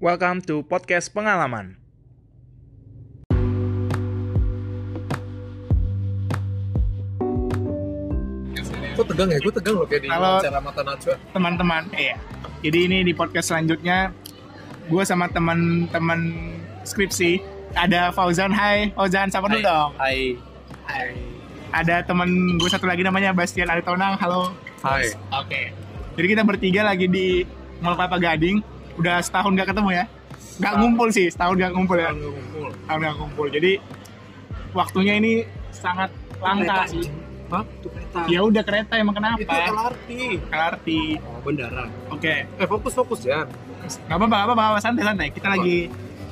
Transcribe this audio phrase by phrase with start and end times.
[0.00, 1.76] Welcome to podcast pengalaman.
[8.96, 11.14] Gue tegang ya, gue tegang loh kayak di Kalau- wawancara mata Najwa.
[11.32, 12.16] teman-teman iya.
[12.60, 14.12] Jadi ini di podcast selanjutnya
[14.90, 16.20] gue sama teman-teman
[16.84, 17.40] skripsi
[17.72, 18.92] ada Fauzan Hai.
[18.92, 19.90] Fauzan siapa dulu dong?
[19.96, 20.36] Hai.
[20.84, 21.16] Hai.
[21.70, 24.52] Ada teman gue satu lagi namanya Bastian Aritonang halo.
[24.84, 25.12] Hai.
[25.32, 25.60] oke.
[26.18, 27.46] Jadi kita bertiga lagi di
[27.80, 28.60] Mall Kelapa Gading
[28.96, 30.04] udah setahun gak ketemu ya
[30.60, 32.68] Gak ngumpul sih setahun gak ngumpul ya ngumpul.
[32.74, 33.72] setahun gak ngumpul jadi
[34.70, 35.32] waktunya ini
[35.70, 37.06] sangat langka sih
[37.50, 37.66] Hah?
[37.66, 38.18] Itu kereta.
[38.30, 40.08] ya udah kereta emang kenapa Itu LRT.
[40.48, 40.88] LRT
[41.18, 41.84] Oh, bandara.
[42.06, 43.42] oke Eh, fokus fokus ya.
[44.06, 45.28] Gak apa-apa, apa-apa, santai santai.
[45.34, 45.90] Kita lagi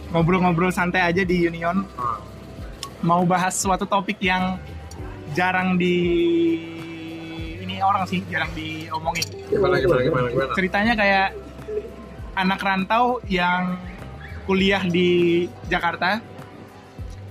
[0.08, 1.82] ngobrol-ngobrol santai aja di Union.
[1.98, 2.22] Ah.
[3.00, 4.62] Mau bahas suatu topik yang
[5.32, 5.96] jarang di
[7.58, 9.26] ini orang sih jarang diomongin.
[9.48, 10.52] Gimana gimana gimana gimana?
[10.54, 11.28] Ceritanya kayak
[12.38, 13.74] anak rantau yang
[14.46, 16.22] kuliah di Jakarta,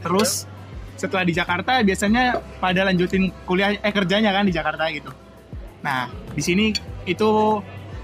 [0.04, 0.46] terus
[1.00, 5.10] setelah di Jakarta biasanya pada lanjutin kuliah eh kerjanya kan di Jakarta gitu.
[5.82, 6.76] Nah di sini
[7.08, 7.30] itu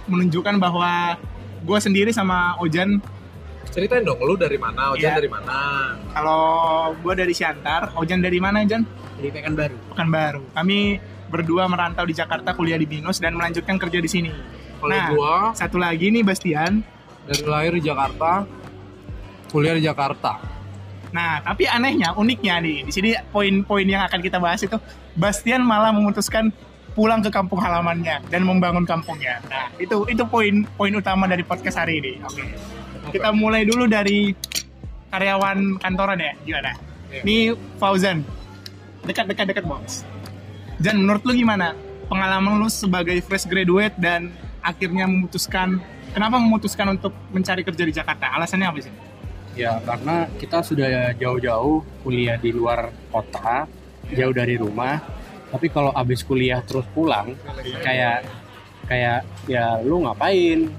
[0.07, 1.19] menunjukkan bahwa
[1.63, 3.03] gue sendiri sama Ojan
[3.73, 4.93] Ceritain dong, lu dari mana?
[4.93, 5.17] Ojan Iya.
[5.17, 5.57] dari mana?
[6.13, 6.43] Kalau
[6.93, 8.85] gue dari Siantar, Ojan dari mana Jan?
[9.17, 9.77] Dari Pekanbaru.
[9.89, 10.41] Pekanbaru.
[10.53, 14.29] Kami berdua merantau di Jakarta, kuliah di Binus dan melanjutkan kerja di sini.
[14.77, 15.09] Kalau Nah.
[15.09, 16.85] gua Satu lagi nih Bastian.
[17.27, 18.43] Dari lahir di Jakarta,
[19.51, 20.39] kuliah di Jakarta.
[21.13, 24.75] Nah, tapi anehnya, uniknya nih, di sini poin-poin yang akan kita bahas itu,
[25.13, 26.49] Bastian malah memutuskan
[26.97, 29.41] pulang ke kampung halamannya dan membangun kampungnya.
[29.49, 32.13] Nah, itu itu poin poin utama dari podcast hari ini.
[32.25, 32.45] Oke.
[33.13, 34.33] Kita mulai dulu dari
[35.13, 36.71] karyawan kantoran ya, gimana?
[37.13, 37.21] Iya.
[37.21, 37.37] Ini
[37.77, 38.25] Fauzan.
[39.05, 40.01] Dekat-dekat dekat, Bos.
[40.81, 41.77] Jan, menurut lu gimana?
[42.09, 44.33] Pengalaman lu sebagai fresh graduate dan
[44.65, 45.77] akhirnya memutuskan
[46.13, 48.37] kenapa memutuskan untuk mencari kerja di Jakarta?
[48.37, 48.93] Alasannya apa sih?
[49.53, 53.65] Ya karena kita sudah jauh-jauh kuliah di luar kota,
[54.13, 55.01] jauh dari rumah.
[55.53, 57.37] Tapi kalau abis kuliah terus pulang,
[57.85, 58.25] kayak
[58.89, 60.69] kayak ya lu ngapain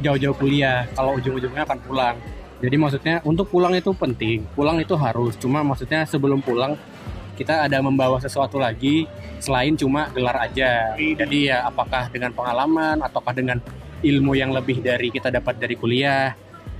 [0.00, 2.16] jauh-jauh kuliah kalau ujung-ujungnya akan pulang.
[2.56, 5.36] Jadi maksudnya untuk pulang itu penting, pulang itu harus.
[5.36, 6.80] Cuma maksudnya sebelum pulang
[7.36, 9.04] kita ada membawa sesuatu lagi
[9.44, 10.96] selain cuma gelar aja.
[10.96, 13.60] Jadi ya apakah dengan pengalaman ataukah dengan
[14.06, 16.30] ilmu yang lebih dari kita dapat dari kuliah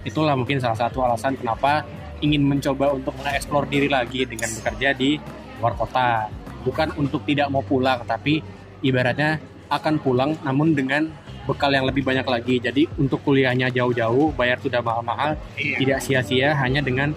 [0.03, 1.83] itulah mungkin salah satu alasan kenapa
[2.23, 5.19] ingin mencoba untuk mengeksplor diri lagi dengan bekerja di
[5.59, 6.31] luar kota
[6.63, 8.39] bukan untuk tidak mau pulang tapi
[8.81, 11.11] ibaratnya akan pulang namun dengan
[11.45, 15.77] bekal yang lebih banyak lagi jadi untuk kuliahnya jauh-jauh bayar sudah mahal-mahal Iya.
[15.79, 17.11] tidak sia-sia hanya dengan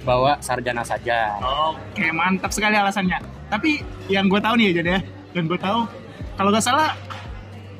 [0.00, 1.36] bawa sarjana saja
[1.92, 3.20] Oke, mantap sekali alasannya.
[3.48, 5.00] Tapi yang gue tahu nih ya, Jan ya.
[5.30, 5.80] Dan gue tahu,
[6.34, 6.96] kalau nggak salah,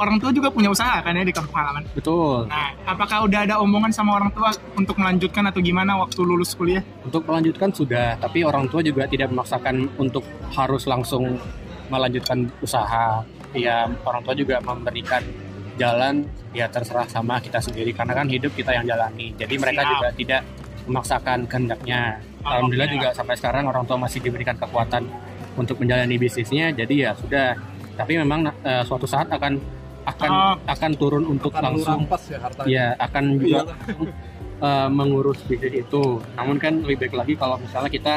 [0.01, 1.85] orang tua juga punya usaha kan ya di kampung halaman.
[1.93, 6.57] betul Nah, apakah udah ada omongan sama orang tua untuk melanjutkan atau gimana waktu lulus
[6.57, 6.81] kuliah?
[7.05, 10.25] Untuk melanjutkan sudah, tapi orang tua juga tidak memaksakan untuk
[10.57, 11.37] harus langsung
[11.93, 13.21] melanjutkan usaha.
[13.53, 15.21] Ya, orang tua juga memberikan
[15.77, 16.25] jalan
[16.55, 19.35] ya terserah sama kita sendiri karena kan hidup kita yang jalani.
[19.37, 19.91] Jadi mereka Siap.
[19.93, 20.43] juga tidak
[20.87, 22.01] memaksakan kehendaknya.
[22.41, 25.05] Alhamdulillah juga sampai sekarang orang tua masih diberikan kekuatan
[25.59, 26.73] untuk menjalani bisnisnya.
[26.73, 27.59] Jadi ya sudah.
[27.99, 29.80] Tapi memang eh, suatu saat akan
[30.21, 30.55] akan Oh.
[30.67, 32.69] akan turun untuk Akan langsung ya hartanya.
[32.69, 33.61] ya akan juga
[34.61, 36.03] eh, mengurus bisnis itu.
[36.37, 38.15] Namun kan lebih baik lagi kalau misalnya kita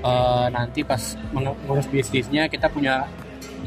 [0.00, 3.04] eh, nanti pas mengurus bisnisnya kita punya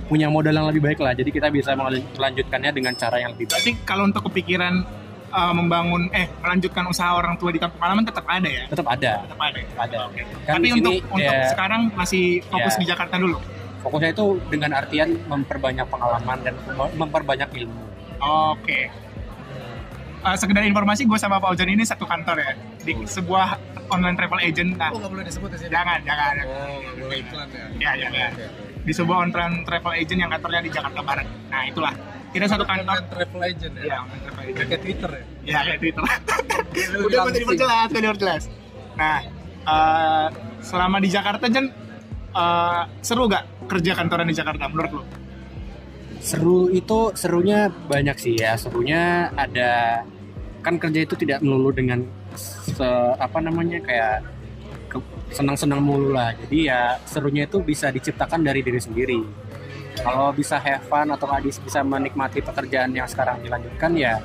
[0.08, 1.12] punya modal yang lebih baik lah.
[1.12, 3.52] Jadi kita bisa melanjutkannya dengan cara yang lebih baik.
[3.54, 4.84] Berarti kalau untuk kepikiran
[5.32, 8.64] uh, membangun, eh melanjutkan usaha orang tua di kampung halaman tetap ada ya?
[8.68, 9.56] Tetap ada, Tetap ada.
[9.56, 9.68] ya?
[9.78, 9.98] ada.
[10.08, 10.22] Oke.
[10.44, 12.80] Kan Tapi sini, untuk untuk ya, sekarang masih fokus Ya.
[12.80, 13.38] di Jakarta dulu.
[13.82, 16.54] Fokusnya itu dengan artian memperbanyak pengalaman dan
[16.96, 17.82] memperbanyak ilmu.
[18.22, 18.88] Oke.
[20.22, 22.54] Uh, sekedar informasi, gue sama Pak Ojan ini satu kantor ya
[22.86, 23.58] di sebuah
[23.90, 24.78] online travel agent.
[24.78, 25.74] Nah, Oh, nggak boleh disebut di sini.
[25.74, 26.34] jangan, jangan.
[26.46, 27.66] Oh, nggak boleh iklan ya.
[27.82, 28.28] Ya, ya, ya.
[28.86, 31.26] Di sebuah online travel agent yang kantornya di Jakarta Barat.
[31.50, 31.94] Nah, itulah.
[32.32, 32.86] Kita satu kantor.
[32.86, 33.82] Online travel agent ya.
[33.82, 34.68] Iya, online travel agent.
[34.70, 35.24] Kayak Twitter ya.
[35.42, 36.04] Ya, kayak Twitter.
[36.06, 37.26] Lebih udah langsing.
[37.26, 38.44] udah diperjelas, udah diperjelas.
[38.94, 39.18] Nah,
[39.66, 40.28] eh,
[40.62, 41.66] selama di Jakarta Jen
[42.32, 45.04] eh, seru gak kerja kantoran di Jakarta menurut lo?
[46.22, 48.54] Seru itu serunya banyak sih ya.
[48.54, 50.04] Serunya ada
[50.62, 52.06] kan kerja itu tidak melulu dengan
[52.38, 54.22] se- apa namanya kayak
[55.34, 56.36] senang-senang mulu lah.
[56.46, 59.20] Jadi ya serunya itu bisa diciptakan dari diri sendiri.
[59.98, 64.22] Kalau bisa have fun atau nggak dis- bisa menikmati pekerjaan yang sekarang dilanjutkan ya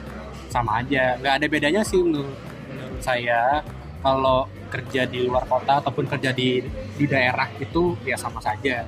[0.52, 1.16] sama aja.
[1.16, 2.36] Nggak ada bedanya sih menurut,
[2.68, 3.64] menurut saya
[4.06, 6.62] kalau kerja di luar kota ataupun kerja di
[6.94, 8.86] di daerah itu ya sama saja.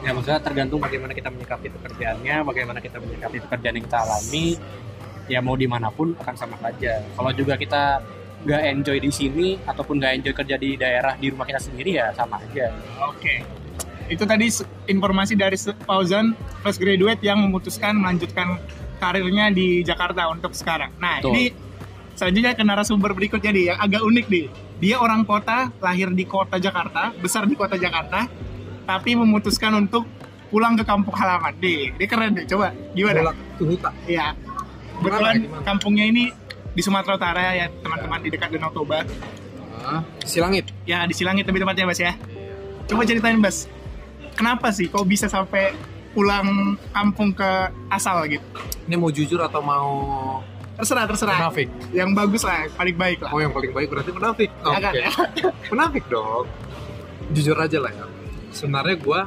[0.00, 4.60] Ya maksudnya tergantung bagaimana kita menyikapi pekerjaannya, bagaimana kita menyikapi pekerjaan yang kita alami.
[5.32, 7.00] Ya mau di mana pun akan sama saja.
[7.16, 8.04] Kalau juga kita
[8.40, 12.08] nggak enjoy di sini ataupun nggak enjoy kerja di daerah di rumah kita sendiri ya
[12.16, 12.72] sama aja
[13.04, 13.44] Oke.
[14.08, 14.48] Itu tadi
[14.88, 16.32] informasi dari Fauzan
[16.64, 18.56] fresh graduate yang memutuskan melanjutkan
[18.96, 20.90] karirnya di Jakarta untuk sekarang.
[20.98, 21.30] Nah, Betul.
[21.36, 21.44] ini
[22.14, 24.46] selanjutnya ke narasumber berikutnya nih yang agak unik nih.
[24.80, 28.24] Dia orang kota, lahir di kota Jakarta, besar di kota Jakarta,
[28.88, 30.08] tapi memutuskan untuk
[30.50, 31.54] pulang ke kampung halaman.
[31.60, 32.44] Nih, dia keren deh.
[32.48, 33.30] Coba gimana?
[33.60, 33.94] Pulang.
[34.08, 34.34] Iya.
[35.00, 36.32] Kebetulan kampungnya ini
[36.74, 39.04] di Sumatera Utara ya, teman-teman di dekat Danau Toba.
[39.80, 40.68] Ah, Silangit.
[40.84, 42.12] Ya, di Silangit lebih tepatnya, Bas ya.
[42.84, 43.64] Coba ceritain, Bas.
[44.36, 45.72] Kenapa sih kok bisa sampai
[46.12, 48.44] pulang kampung ke asal gitu?
[48.88, 49.88] Ini mau jujur atau mau
[50.80, 51.38] Terserah, terserah.
[51.38, 51.68] munafik?
[51.92, 53.30] Yang bagus lah, yang paling baik lah.
[53.30, 54.50] Oh yang paling baik berarti munafik.
[54.50, 54.90] Ya Oke.
[54.96, 55.10] ya?
[55.68, 56.44] Munafik dong.
[57.30, 58.04] Jujur aja lah ya.
[58.50, 59.20] Sebenarnya gue,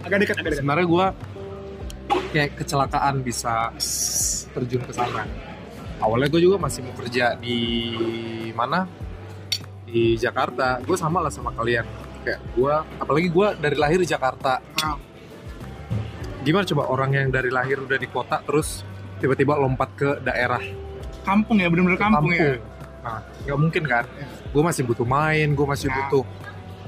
[0.00, 0.58] Agak dekat, agak dekat.
[0.62, 1.06] sebenarnya gue
[2.30, 3.74] kayak kecelakaan bisa
[4.50, 5.24] terjun ke sana.
[6.00, 7.58] Awalnya gue juga masih mau kerja di
[8.52, 8.88] mana?
[9.84, 10.80] Di Jakarta.
[10.80, 11.84] Gue sama lah sama kalian.
[12.20, 14.60] Kayak gue, apalagi gue dari lahir di Jakarta.
[16.40, 18.80] Gimana coba orang yang dari lahir udah di kota terus
[19.20, 20.60] tiba-tiba lompat ke daerah
[21.20, 22.56] Kampung ya, bener-bener kampung, ya.
[23.04, 24.04] Nah, nggak mungkin kan?
[24.50, 25.96] Gue masih butuh main, gue masih Nah.
[26.08, 26.24] butuh.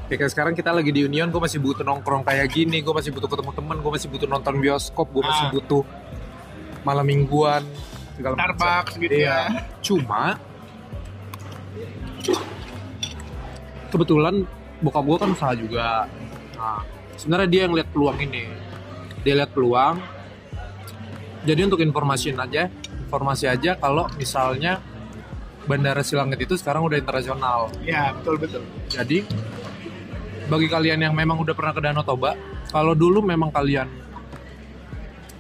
[0.08, 3.12] Ya kayak sekarang kita lagi di Union, gue masih butuh nongkrong kayak gini, gue masih
[3.12, 5.52] butuh ketemu temen, gue masih butuh nonton bioskop, gue masih Ah.
[5.52, 5.82] butuh
[6.82, 7.61] malam mingguan,
[8.17, 8.56] segala macam.
[8.56, 9.37] Starbucks gitu Iya.
[9.52, 9.61] ya.
[9.84, 10.23] Cuma
[13.93, 14.34] kebetulan
[14.81, 15.88] bokap gue kan usaha juga.
[16.56, 16.81] Nah,
[17.17, 18.49] sebenarnya dia yang lihat peluang ini.
[19.23, 20.00] Dia lihat peluang.
[21.43, 22.71] Jadi untuk informasi aja,
[23.06, 24.79] informasi aja kalau misalnya
[25.62, 27.71] Bandara Silangit itu sekarang udah internasional.
[27.83, 28.62] Ya, betul-betul.
[28.91, 29.27] Jadi
[30.47, 32.35] bagi kalian yang memang udah pernah ke Danau Toba,
[32.71, 33.87] kalau dulu memang kalian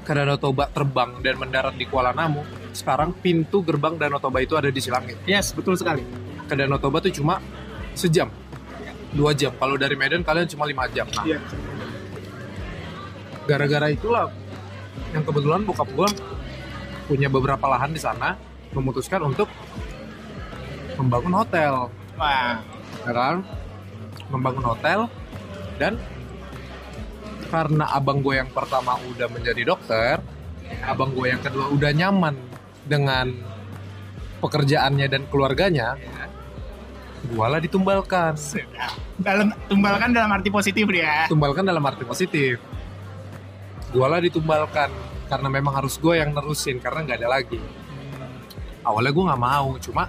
[0.02, 2.42] ke Danau Toba terbang dan mendarat di Kuala Namu,
[2.74, 5.18] sekarang pintu gerbang Danau Toba itu ada di Silangit.
[5.26, 6.02] Yes, betul sekali.
[6.46, 7.42] Ke Danau Toba tuh cuma
[7.94, 8.30] sejam,
[9.14, 9.54] dua jam.
[9.58, 11.06] Kalau dari Medan kalian cuma lima jam.
[11.14, 11.38] Nah, Iya.
[13.42, 14.30] gara-gara itulah
[15.12, 16.08] yang kebetulan bokap gua
[17.06, 18.40] punya beberapa lahan di sana,
[18.72, 19.48] memutuskan untuk
[20.96, 21.92] membangun hotel.
[22.16, 22.60] Wah,
[23.04, 23.36] ya kan?
[24.32, 25.08] Membangun hotel
[25.76, 26.00] dan
[27.52, 30.16] karena abang gue yang pertama udah menjadi dokter
[30.88, 32.32] abang gue yang kedua udah nyaman
[32.88, 33.28] dengan
[34.40, 36.00] pekerjaannya dan keluarganya
[37.22, 38.34] gue lah ditumbalkan.
[39.20, 41.28] Dalam tumbalkan dalam arti positif dia.
[41.30, 42.58] tumbalkan dalam arti positif
[43.92, 44.88] gue lah ditumbalkan
[45.28, 47.60] karena memang harus gue yang nerusin karena nggak ada lagi.
[48.82, 50.04] Awalnya gue nggak mau cuma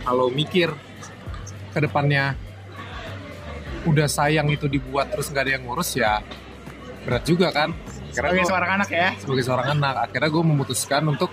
[0.00, 0.70] kalau mikir
[1.70, 2.38] ke depannya
[3.84, 6.22] udah sayang itu dibuat terus nggak ada yang ngurus ya
[7.04, 7.70] berat juga kan?
[7.70, 9.08] Akhirnya Sebagai gua- seorang anak ya.
[9.20, 11.30] sebagai seorang anak akhirnya gue memutuskan untuk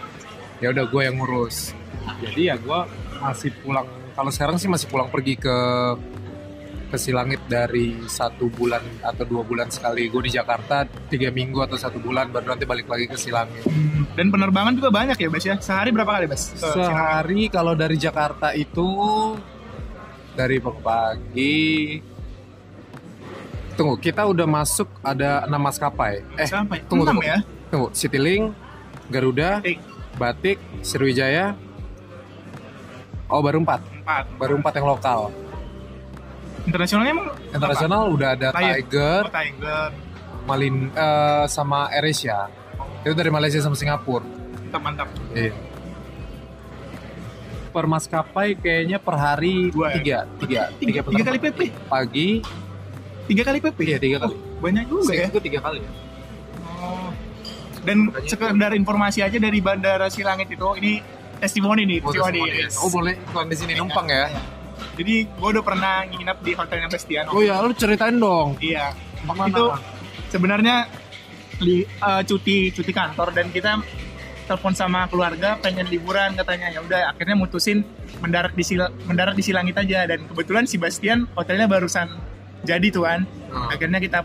[0.60, 1.72] ya udah gue yang ngurus.
[2.20, 2.80] Jadi ya gue
[3.18, 5.56] masih pulang kalau sekarang sih masih pulang pergi ke
[6.94, 11.74] ke Silangit dari satu bulan atau dua bulan sekali gue di Jakarta tiga minggu atau
[11.74, 13.66] satu bulan baru nanti balik lagi ke Silangit
[14.14, 15.58] Dan penerbangan juga banyak ya, Bas ya.
[15.58, 16.54] Sehari berapa kali, Bas?
[16.54, 18.86] Sehari kalau dari Jakarta itu
[20.38, 21.98] dari pagi
[23.74, 27.26] tunggu kita udah masuk ada enam maskapai eh Sampai tunggu, tunggu.
[27.26, 27.42] ya.
[27.74, 28.54] tunggu Citylink
[29.10, 29.78] Garuda Batik.
[30.14, 31.58] Batik Sriwijaya
[33.26, 34.24] oh baru empat Empat.
[34.38, 35.34] baru empat yang lokal
[36.64, 38.72] Internasionalnya emang internasional udah ada Lion.
[38.80, 39.22] Tiger?
[39.22, 39.90] Oh, Tiger.
[40.44, 42.52] Malin eh, sama AirAsia
[43.02, 45.08] itu dari Malaysia sama Singapura Mantap, mantap.
[45.32, 45.54] Iya.
[47.70, 49.94] Per maskapai kayaknya per hari Dua ya?
[49.96, 51.60] tiga, tiga, Tiga, tiga kali PP.
[51.86, 52.30] pagi,
[53.24, 53.78] Tiga kali PP.
[53.84, 54.36] iya tiga kali.
[54.60, 55.28] Banyak juga ya.
[55.28, 55.80] Itu tiga kali.
[56.78, 57.10] Oh.
[57.82, 61.00] Dan Makanya sekedar informasi aja dari Bandara Silangit itu, ini
[61.38, 62.40] testimoni nih, testimoni.
[62.52, 62.76] Yes.
[62.78, 64.28] Oh boleh iklan di sini numpang ya?
[64.94, 67.26] Jadi gue udah pernah nginep di hotelnya Bastian.
[67.30, 68.56] Oh ya, lu ceritain dong.
[68.58, 68.94] Iya.
[69.24, 69.48] Mana?
[69.48, 69.66] Itu
[70.30, 70.86] sebenarnya
[71.56, 73.80] di eh, cuti cuti kantor dan kita
[74.44, 77.88] telepon sama keluarga pengen liburan katanya ya udah akhirnya mutusin
[78.20, 82.12] mendarat di Sil- mendarat di Silangit aja dan kebetulan si Bastian hotelnya barusan
[82.62, 83.70] jadi tuan Hmm.
[83.70, 84.20] akhirnya kita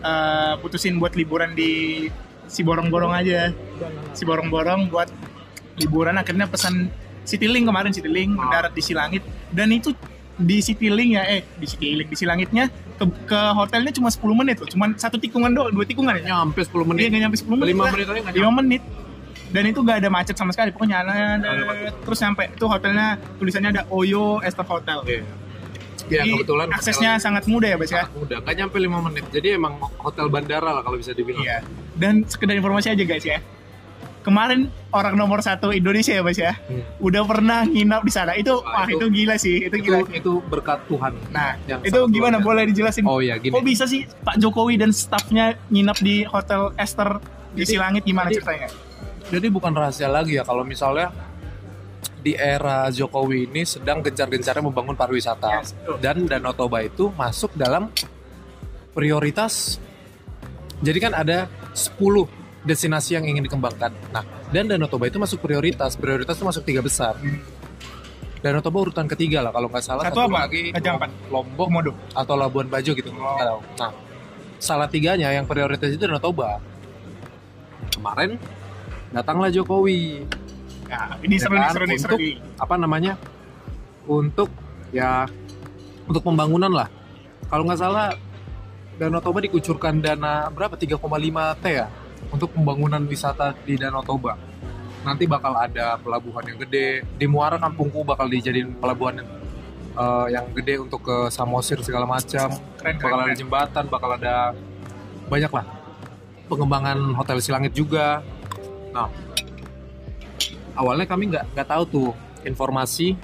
[0.00, 2.06] eh, putusin buat liburan di
[2.46, 3.52] si borong-borong aja
[4.12, 5.10] si borong-borong buat
[5.76, 6.88] liburan akhirnya pesan
[7.22, 8.40] Citylink kemarin Citylink Oh.
[8.40, 9.94] mendarat di Silangit dan itu
[10.34, 14.66] di Citylink ya eh di Citylink di Silangitnya ke, ke hotelnya cuma 10 menit loh
[14.66, 17.04] cuma satu tikungan doang dua tikungan ya Nyampe 10 dia menit.
[17.08, 17.90] nggak nyampe 10 menit 5 lah.
[17.92, 18.82] menit aja nggak 5 menit
[19.52, 21.44] dan itu gak ada macet sama sekali pokoknya ada,
[22.00, 25.22] terus sampai itu hotelnya tulisannya ada Oyo Estaf Hotel Iya.
[26.10, 29.24] Ya Jadi, kebetulan aksesnya sangat mudah ya Bas ya mudah, nggak nyampe 5 menit.
[29.30, 31.40] Jadi emang hotel bandara lah kalau bisa dibilang.
[31.40, 31.62] Iya.
[31.94, 33.38] Dan sekedar informasi aja guys ya.
[34.22, 36.54] Kemarin orang nomor satu Indonesia ya mas ya?
[36.62, 36.82] Hmm.
[36.98, 38.32] udah pernah nginap di sana.
[38.32, 39.98] Itu Wah, wah itu- itu, gila sih itu itu gila.
[40.02, 40.18] sih.
[40.18, 42.38] itu berkat Tuhan nah yang itu gimana?
[42.38, 42.46] biasa.
[42.46, 43.04] boleh dijelasin?
[43.04, 43.50] Oh ya gini.
[43.50, 47.18] Kok bisa sih Pak Jokowi dan stafnya nginap di hotel Esther
[47.52, 48.02] di Jadi- Silangit?
[48.02, 48.68] Gimana jadi- ceritanya?
[49.28, 51.10] jadi bukan rahasia lagi ya kalau misalnya
[52.18, 55.48] di era Jokowi ini sedang gencar-gencarnya membangun pariwisata.
[55.58, 55.96] Yes, betul.
[55.98, 57.90] dan Danau Toba itu masuk dalam
[58.92, 59.82] prioritas.
[60.78, 62.26] Jadi kan ada 10
[62.62, 66.80] destinasi yang ingin dikembangkan nah dan Danau Toba itu masuk prioritas prioritas itu masuk tiga
[66.80, 67.18] besar
[68.38, 70.46] Danau Toba urutan ketiga lah kalau nggak salah Satu apa?
[70.46, 71.10] lagi Raja Ampat.
[71.26, 73.60] Lombok Komodo atau Labuan Bajo gitu nggak tahu.
[73.78, 73.92] Nah,
[74.58, 76.58] salah tiganya yang prioritas itu Danau Toba.
[77.92, 78.34] Kemarin
[79.14, 80.26] datanglah Jokowi,
[80.88, 83.12] nah, ini Ya seru kan, seru nih seru untuk- nih apa namanya?
[84.04, 84.50] Untuk
[84.90, 85.30] ya
[86.04, 86.88] untuk pembangunan lah.
[87.46, 88.10] Kalau nggak salah
[88.98, 90.74] Danau Toba dikucurkan dana berapa?
[90.74, 90.98] 3,5
[91.62, 91.86] T ya
[92.32, 94.34] untuk pembangunan wisata di Danau Toba.
[95.04, 97.04] Nanti bakal ada pelabuhan yang gede.
[97.18, 102.48] Di Muara Kampungku bakal dijadiin pelabuhan eh, yang gede untuk ke Samosir segala macam.
[102.80, 104.34] keren bakal keren, ada jembatan, bakal ada
[105.28, 105.82] banyak lah
[106.52, 108.20] pengembangan hotel Silangit juga.
[108.92, 109.08] Nah,
[110.76, 112.10] awalnya kami nggak nggak tahu tuh
[112.44, 113.16] informasi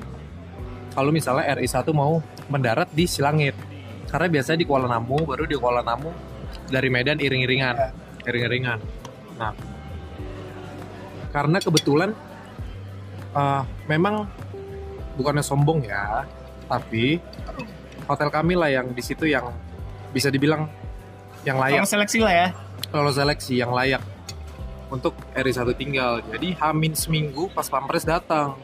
[0.97, 3.53] kalau misalnya RI 1 mau mendarat di Silangit.
[4.09, 6.09] Karena biasanya di Kuala Namu, baru di Kuala Namu
[6.73, 7.77] dari Medan iring-iringan,
[8.25, 8.81] iring-iringan.
[9.39, 9.55] Nah,
[11.31, 12.11] karena kebetulan
[13.33, 14.27] eh, memang
[15.15, 16.27] bukannya sombong ya,
[16.67, 17.23] tapi
[18.07, 19.51] hotel kami lah yang di situ yang
[20.11, 20.67] bisa dibilang
[21.47, 22.49] yang layak Kalau seleksi lah ya
[22.89, 24.01] kalau seleksi yang layak
[24.89, 26.25] untuk RI 1 tinggal.
[26.25, 28.57] Jadi Hamin seminggu pas Pampres datang.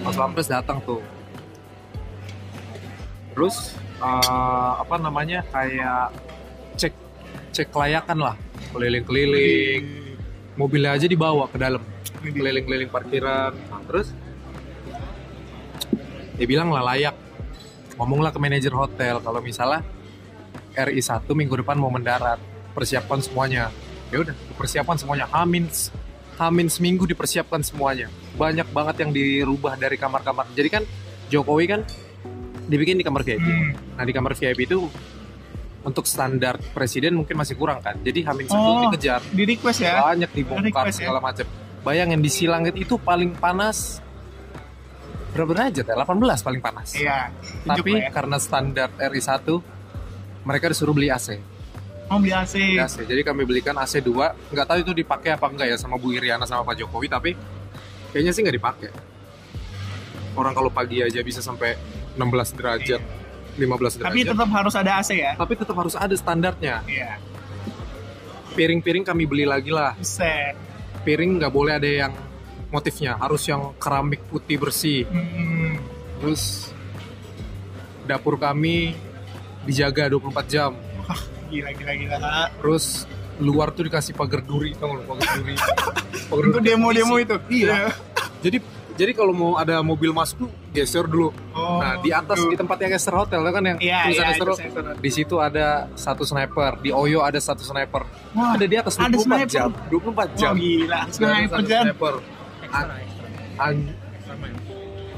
[0.00, 1.04] Pas Pampres datang tuh.
[3.36, 6.14] Terus eh, apa namanya kayak
[6.80, 6.94] cek
[7.52, 8.36] cek kelayakan lah,
[8.74, 9.82] keliling-keliling.
[10.58, 11.82] Mobilnya aja dibawa ke dalam,
[12.22, 13.54] keliling-keliling parkiran.
[13.70, 14.10] Nah, terus?
[16.34, 17.14] Dia bilang lah layak.
[17.94, 19.22] Ngomonglah ke manajer hotel.
[19.22, 19.86] Kalau misalnya
[20.74, 22.42] RI 1 minggu depan mau mendarat
[22.74, 23.70] persiapkan semuanya.
[24.10, 25.26] Ya udah persiapan semuanya.
[25.30, 25.70] Hamin
[26.34, 28.10] Hamin seminggu dipersiapkan semuanya.
[28.34, 30.50] Banyak banget yang dirubah dari kamar-kamar.
[30.58, 30.82] Jadi kan
[31.30, 31.86] Jokowi kan
[32.68, 33.70] dibikin di kamar VIP Hmm.
[33.96, 34.88] nah di kamar VIP itu
[35.84, 38.80] untuk standar presiden mungkin masih kurang kan jadi Hamin satu Oh.
[38.88, 41.00] dikejar di request ya banyak dibongkar Request ya?
[41.06, 41.46] segala macam
[41.84, 44.00] bayangin di Silangit itu paling panas
[45.36, 47.28] berapa derajat ya 18 paling panas iya
[47.66, 48.08] tapi ya.
[48.08, 49.44] karena standar RI 1
[50.48, 51.36] mereka disuruh beli AC
[52.04, 53.00] mau beli AC Beli AC.
[53.00, 54.52] Jadi kami belikan AC 2.
[54.52, 57.32] Nggak tahu itu dipakai apa enggak ya sama Bu Iriana sama Pak Jokowi, tapi
[58.12, 58.90] kayaknya sih nggak dipakai.
[60.36, 61.80] Orang kalau pagi aja bisa sampai
[62.20, 63.00] 16 derajat,
[63.54, 64.06] 15 derajat.
[64.06, 66.82] tapi tetap harus ada AC ya Tapi tetap harus ada standarnya.
[66.86, 67.16] iya
[68.54, 69.98] Piring-piring kami beli lagi lah.
[69.98, 70.54] set
[71.02, 72.12] Piring nggak boleh ada yang
[72.70, 75.06] motifnya, harus yang keramik putih bersih.
[75.06, 75.78] Hmm.
[76.18, 76.72] Terus
[78.02, 78.96] dapur kami
[79.62, 80.72] dijaga 24 jam.
[81.52, 82.16] gila gila gila
[82.58, 83.06] Terus
[83.38, 85.54] luar tuh dikasih pagar duri, tau lu, pagar duri.
[86.30, 87.92] Pagar untuk demo-demo itu Iya.
[88.40, 88.58] Jadi
[88.94, 91.34] jadi kalau mau ada mobil masuk tuh geser dulu.
[91.50, 92.46] oh, nah, di atas tuh.
[92.46, 95.36] di tempat yang Esther Hotel itu kan yang iya tulisan iya Hotel, saya- di situ
[95.36, 98.06] ada satu sniper, di Oyo ada satu sniper.
[98.32, 99.48] Wah, ada di atas ada 24 sniper.
[99.48, 99.70] jam.
[99.88, 100.54] 24 Wah, jam.
[100.54, 102.14] gila Ada sniper satu Jan sniper.
[102.70, 102.90] An-
[103.56, 103.94] an-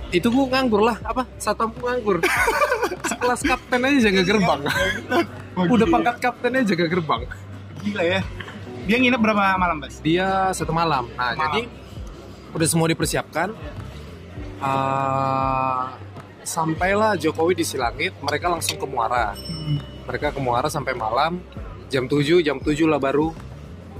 [0.09, 2.17] itu gua nganggur lah apa satpam gua nganggur
[3.11, 4.61] sekelas kapten aja jaga gerbang
[5.57, 5.95] Wah, udah gila.
[5.95, 7.23] pangkat kapten aja jaga gerbang
[7.83, 8.21] gila ya
[8.87, 9.99] dia nginep berapa malam Bas?
[9.99, 11.11] dia satu malam.
[11.11, 11.43] Nah, Malam.
[11.45, 11.61] jadi
[12.57, 13.53] udah semua dipersiapkan.
[14.65, 15.93] Ah,
[16.41, 19.37] sampailah Jokowi di Silangit, mereka langsung ke Muara.
[20.09, 21.45] Mereka ke Muara sampai malam
[21.93, 23.37] jam 7, jam 7 lah baru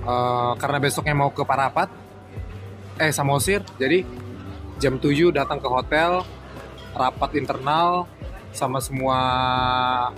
[0.01, 1.93] eh, karena besoknya mau ke Parapat
[2.97, 3.61] eh Samosir.
[3.77, 4.09] Jadi
[4.81, 6.25] jam 7 datang ke hotel,
[6.97, 8.09] rapat internal
[8.57, 9.19] sama semua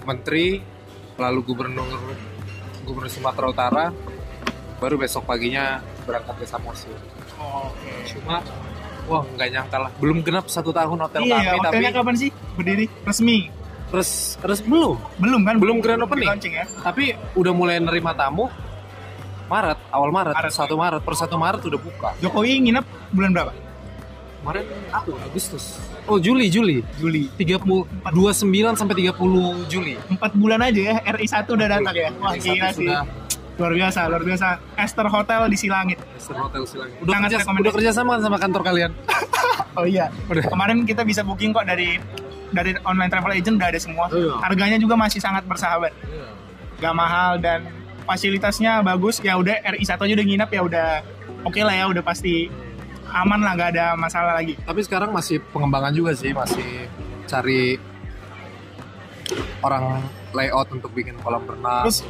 [0.07, 0.63] menteri,
[1.19, 1.91] lalu gubernur
[2.87, 3.87] gubernur Sumatera Utara
[4.79, 6.95] baru besok paginya berangkat ke Samosir.
[7.39, 7.91] Oke.
[8.13, 8.43] Cuma,
[9.07, 9.91] wah nggak nyangka lah.
[10.03, 13.39] Belum genap satu tahun hotel Iya, kami, tapi hotelnya kapan sih berdiri resmi?
[13.89, 15.01] terus terus belum.
[15.17, 15.57] Belum kan?
[15.57, 16.29] Belum grand opening.
[16.29, 16.69] launching ya?
[16.85, 18.53] Tapi udah mulai nerima tamu.
[19.49, 22.13] Maret, awal Maret, Maret, satu Maret, per satu Maret udah buka.
[22.21, 22.85] Jokowi nginep
[23.17, 23.53] bulan berapa?
[24.45, 25.81] Kemarin aku Agustus.
[26.05, 26.85] Oh Juli, Juli.
[27.01, 27.33] Juli.
[27.41, 27.65] 30
[28.13, 29.97] 29 sampai 30 Juli.
[30.13, 32.09] Empat bulan aja ya, RI 1 udah datang ya.
[32.21, 32.89] Wah Yang gila satu sih.
[32.93, 33.01] Sudah
[33.59, 34.47] Luar biasa, luar biasa.
[34.79, 35.99] Esther Hotel di Silangit.
[36.15, 36.91] Esther Hotel Silang.
[37.03, 38.93] Udah Sangat kerja, udah kerja sama sama kantor kalian.
[39.79, 40.11] Oh iya.
[40.27, 40.43] Udah.
[40.43, 42.03] Kemarin kita bisa booking kok dari
[42.51, 44.11] dari online travel agent udah ada semua.
[44.11, 44.35] Iya.
[44.43, 45.95] Harganya juga masih sangat bersahabat.
[46.83, 47.63] Gak mahal dan
[48.03, 49.23] fasilitasnya bagus.
[49.23, 50.89] Ya udah RI 1 aja udah nginap ya udah
[51.47, 52.51] oke lah ya udah pasti
[53.07, 56.91] aman lah nggak ada masalah lagi Tapi sekarang masih pengembangan juga sih, masih
[57.25, 57.79] cari
[59.61, 60.01] orang
[60.33, 62.05] layout untuk bikin kolam renang terus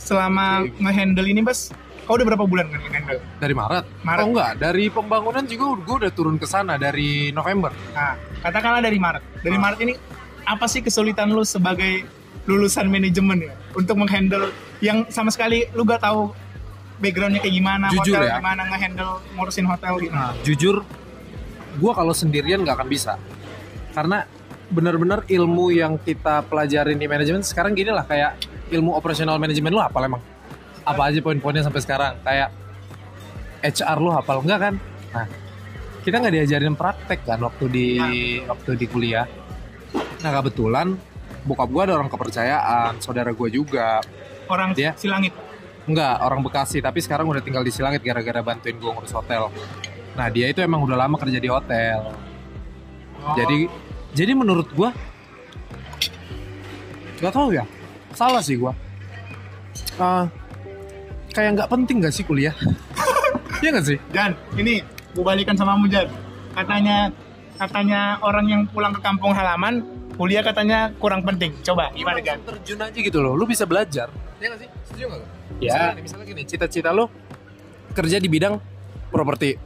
[0.00, 0.80] selama Oke.
[0.80, 1.68] ngehandle ini bas
[2.02, 3.84] kau udah berapa bulan kan ngehandle dari Maret.
[4.02, 4.24] Maret.
[4.24, 7.70] Oh enggak, dari pembangunan juga gue udah turun ke sana dari November.
[7.92, 9.62] nah katakanlah dari Maret dari Ah.
[9.62, 9.94] Maret ini
[10.42, 12.02] apa sih kesulitan lu sebagai
[12.44, 16.32] lulusan manajemen ya untuk menghandle yang sama sekali lu gak tahu
[16.98, 18.36] backgroundnya kayak gimana Jujur hotel ya.
[18.40, 20.76] gimana ngehandle ngurusin hotel gitu Nah, jujur,
[21.72, 23.14] gue kalau sendirian nggak akan bisa.
[23.90, 24.24] Karena
[24.66, 28.36] benar-benar ilmu yang kita pelajarin di manajemen sekarang gini lah kayak
[28.70, 30.22] ilmu operasional manajemen lu hafal emang
[30.86, 32.50] apa aja poin-poinnya sampai sekarang kayak
[33.60, 34.74] HR lu hafal enggak kan
[35.10, 35.26] nah
[36.00, 37.86] kita nggak diajarin praktek kan waktu di
[38.46, 39.26] waktu di kuliah
[40.24, 40.96] nah kebetulan
[41.44, 44.00] bokap gue ada orang kepercayaan saudara gue juga
[44.48, 44.94] orang Dia?
[44.96, 45.34] silangit
[45.88, 49.48] Enggak, orang Bekasi, tapi sekarang udah tinggal di Silangit gara-gara bantuin gue ngurus hotel.
[50.14, 52.14] Nah, dia itu emang udah lama kerja di hotel.
[53.24, 53.34] Oh.
[53.34, 53.66] Jadi
[54.14, 54.90] jadi menurut gua
[57.20, 57.64] nggak tahu ya.
[58.14, 58.72] Salah sih gua.
[60.00, 60.26] Ah,
[61.34, 62.54] kayak nggak penting gak sih kuliah?
[63.60, 63.98] Iya nggak sih?
[64.16, 64.80] Jan, ini
[65.12, 66.08] gue balikan sama kamu Jan.
[66.56, 67.12] Katanya
[67.60, 69.84] katanya orang yang pulang ke kampung halaman
[70.16, 71.52] kuliah katanya kurang penting.
[71.60, 72.40] Coba gimana Jan?
[72.40, 73.36] Terjun aja gitu loh.
[73.36, 74.08] Lu bisa belajar.
[74.40, 74.68] Iya nggak sih?
[74.88, 75.20] Setuju nggak?
[75.20, 75.26] lu?
[75.60, 75.72] Ya.
[75.76, 77.04] Misalnya, nih, misalnya gini, cita-cita lu
[77.92, 78.54] kerja di bidang
[79.12, 79.60] properti.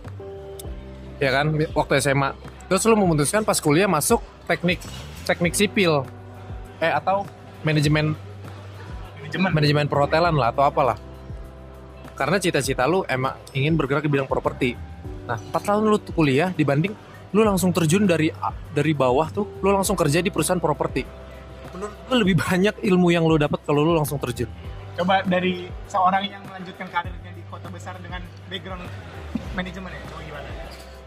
[1.22, 2.34] Ya kan, waktu SMA.
[2.66, 4.18] Terus lu memutuskan pas kuliah masuk
[4.50, 4.82] teknik
[5.22, 6.02] teknik sipil.
[6.82, 7.22] Eh atau
[7.62, 8.18] manajemen
[9.42, 9.50] Manajemen.
[9.54, 10.98] manajemen perhotelan lah atau apalah.
[12.14, 14.78] Karena cita-cita lu emang ingin bergerak di bidang properti.
[15.26, 16.94] Nah, 4 tahun lu kuliah dibanding
[17.34, 18.30] lu langsung terjun dari
[18.70, 21.02] dari bawah tuh, lu langsung kerja di perusahaan properti.
[21.74, 24.46] Menurut gue lebih banyak ilmu yang lu dapat kalau lu langsung terjun.
[24.94, 28.86] Coba dari seorang yang melanjutkan karirnya di kota besar dengan background
[29.58, 30.00] manajemen ya.
[30.06, 30.48] Coba gimana?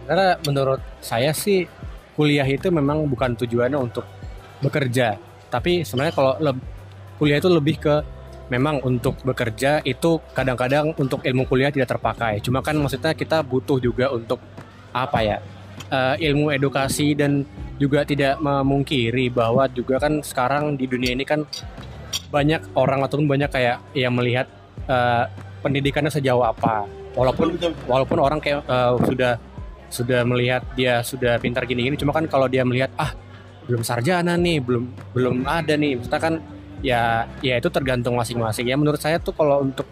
[0.03, 1.63] Karena menurut saya sih
[2.19, 4.03] kuliah itu memang bukan tujuannya untuk
[4.59, 5.15] bekerja,
[5.47, 6.35] tapi sebenarnya kalau
[7.15, 8.03] kuliah itu lebih ke
[8.47, 12.39] memang untuk bekerja itu kadang-kadang untuk ilmu kuliah tidak terpakai.
[12.39, 14.39] Cuma kan maksudnya kita butuh juga untuk
[14.95, 15.37] apa ya
[15.91, 17.43] eh, ilmu edukasi dan
[17.77, 21.45] juga tidak memungkiri bahwa juga kan sekarang di dunia ini kan
[22.31, 24.47] banyak orang ataupun banyak kayak yang melihat
[24.87, 25.25] eh,
[25.61, 26.87] pendidikannya sejauh apa.
[27.17, 27.57] Walaupun
[27.89, 29.33] walaupun orang kayak eh, sudah
[29.87, 33.15] sudah melihat dia sudah pintar gini-gini cuma kan kalau dia melihat ah
[33.67, 34.83] belum sarjana nih belum
[35.15, 36.43] belum ada nih kita kan
[36.85, 38.75] ya ya itu tergantung masing-masing ya.
[38.77, 39.87] Menurut saya tuh kalau untuk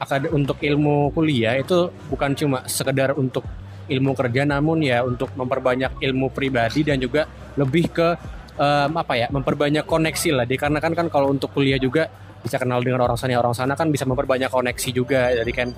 [0.00, 3.46] akad untuk ilmu kuliah itu bukan cuma sekedar untuk
[3.86, 8.08] ilmu kerja namun ya untuk memperbanyak ilmu pribadi dan juga lebih ke
[8.56, 10.46] em, apa ya memperbanyak koneksi lah.
[10.48, 12.08] Dikarenakan kan kalau untuk kuliah juga
[12.44, 15.32] bisa kenal dengan orang sana orang sana kan bisa memperbanyak koneksi juga.
[15.32, 15.68] Jadi kan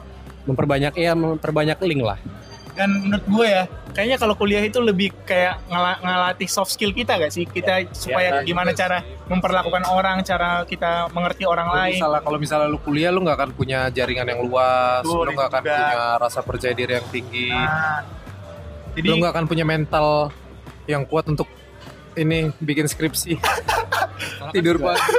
[0.46, 2.18] memperbanyak ya memperbanyak link lah
[2.76, 7.16] Dan menurut gue ya, kayaknya kalau kuliah itu lebih kayak ngela- ngelatih soft skill kita
[7.16, 7.42] gak sih?
[7.42, 11.96] Kita supaya ya, gimana juga cara memperlakukan orang, cara kita mengerti orang Kalau lain.
[11.96, 15.48] misalnya kalau misalnya lu kuliah lu nggak akan punya jaringan yang luas, Betul, lu nggak
[15.48, 15.72] akan juga.
[15.74, 18.00] punya rasa percaya diri yang tinggi, Nah,
[18.92, 20.06] jadi lu nggak akan punya mental
[20.84, 21.48] yang kuat untuk
[22.12, 23.40] ini bikin skripsi.
[24.54, 25.16] Tidur juga- pagi.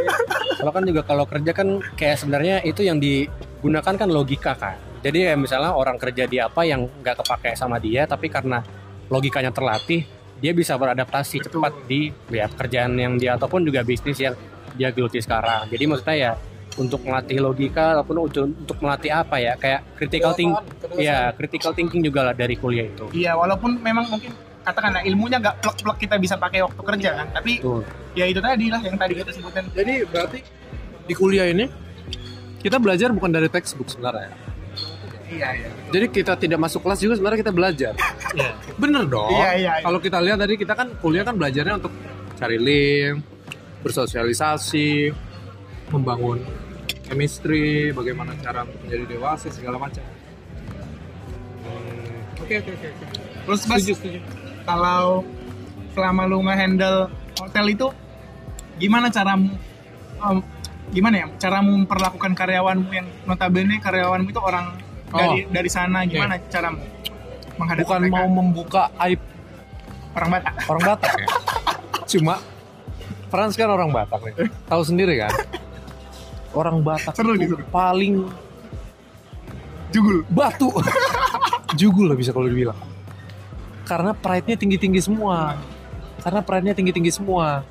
[0.58, 4.78] Kalau kan juga kalau kerja kan kayak sebenarnya itu yang digunakan kan logika kan.
[5.02, 8.64] Jadi ya misalnya orang kerja di apa yang nggak kepake sama dia, tapi karena
[9.08, 10.04] logikanya terlatih,
[10.38, 11.62] dia bisa beradaptasi Betul.
[11.62, 14.34] cepat di ya pekerjaan yang dia ataupun juga bisnis yang
[14.78, 15.70] dia geluti sekarang.
[15.70, 16.32] Jadi maksudnya ya
[16.78, 20.62] untuk melatih logika ataupun untuk, untuk melatih apa ya kayak critical thinking,
[21.02, 23.10] ya critical thinking juga lah dari kuliah itu.
[23.18, 24.30] Iya, walaupun memang mungkin
[24.62, 27.82] katakanlah ilmunya nggak plek-plek kita bisa pakai waktu kerja kan, tapi Betul.
[28.14, 29.66] ya itu tadi lah yang tadi kita sebutin.
[29.74, 30.40] Jadi berarti
[31.08, 31.66] di kuliah ini
[32.62, 34.47] kita belajar bukan dari textbook sebenarnya.
[35.28, 35.70] Iya, iya.
[35.92, 37.94] Jadi kita tidak masuk kelas juga sebenarnya kita belajar.
[38.76, 39.28] Bener dong.
[39.30, 39.84] Iya, iya, iya.
[39.84, 41.92] Kalau kita lihat tadi kita kan kuliah kan belajarnya untuk
[42.36, 43.20] cari link,
[43.82, 45.12] bersosialisasi,
[45.90, 46.40] membangun
[47.04, 50.04] chemistry, bagaimana cara untuk menjadi dewasa segala macam.
[51.64, 52.90] Hmm, Oke oke oke.
[53.48, 54.20] Terus Mas, Setuju setuju.
[54.64, 55.24] kalau
[55.92, 57.88] selama lu nge-handle hotel itu
[58.78, 59.56] gimana caramu
[60.20, 60.38] em,
[60.92, 66.84] gimana ya caramu memperlakukan karyawanmu yang notabene karyawanmu itu orang dari dari sana gimana caramu
[67.58, 68.14] menghadapi Bukan mereka?
[68.14, 69.22] mau membuka aib
[70.14, 71.28] orang Batak orang Batak ya.
[72.08, 72.36] Cuma
[73.28, 74.48] Frans kan orang Batak nih.
[74.72, 75.32] Tahu sendiri kan?
[76.56, 78.24] Orang Batak Seru itu paling
[79.92, 80.72] jugul batu.
[81.76, 82.78] Jugul lah bisa kalau dibilang.
[83.84, 85.60] Karena pride-nya tinggi-tinggi semua.
[86.24, 87.64] Karena pride-nya tinggi-tinggi semua.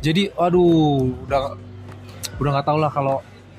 [0.00, 1.56] Jadi aduh, udah
[2.38, 3.16] udah nggak tahu lah kalau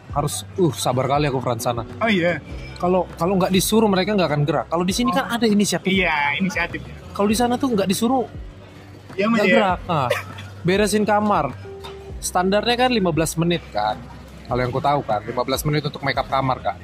[0.10, 1.86] harus uh sabar kali aku Frans sana.
[2.02, 2.41] oh iya
[2.80, 6.39] kalau kalau nggak disuruh mereka nggak akan gerak kalau di sini kan ada inisiatif Iya,
[6.39, 6.80] inisiatif.
[6.80, 6.96] ya.
[7.12, 8.24] kalau di sana tuh nggak disuruh
[9.13, 9.54] Ya nggak ya.
[9.54, 10.08] gerak nah,
[10.65, 11.52] beresin kamar
[12.18, 13.04] standarnya kan 15
[13.38, 14.00] menit kan
[14.46, 16.76] kalau yang ku tahu kan 15 menit untuk make up kamar kan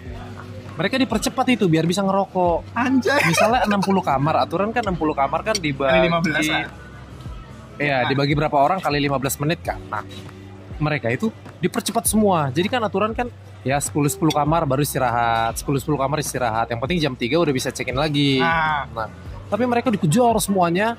[0.75, 3.23] mereka dipercepat itu biar bisa ngerokok Anjay.
[3.25, 6.67] misalnya 60 kamar aturan kan 60 kamar kan dibagi Kali 15 lah.
[7.75, 9.75] Iya, dibagi berapa orang kali 15 menit kan.
[9.87, 9.99] Nah,
[10.79, 11.27] mereka itu
[11.59, 12.47] dipercepat semua.
[12.47, 13.27] Jadi kan aturan kan
[13.65, 16.69] ya 10 10 kamar baru istirahat, 10 10 kamar istirahat.
[16.69, 18.37] Yang penting jam 3 udah bisa check-in lagi.
[18.37, 18.85] Nah,
[19.49, 20.93] Tapi mereka dikejar semuanya.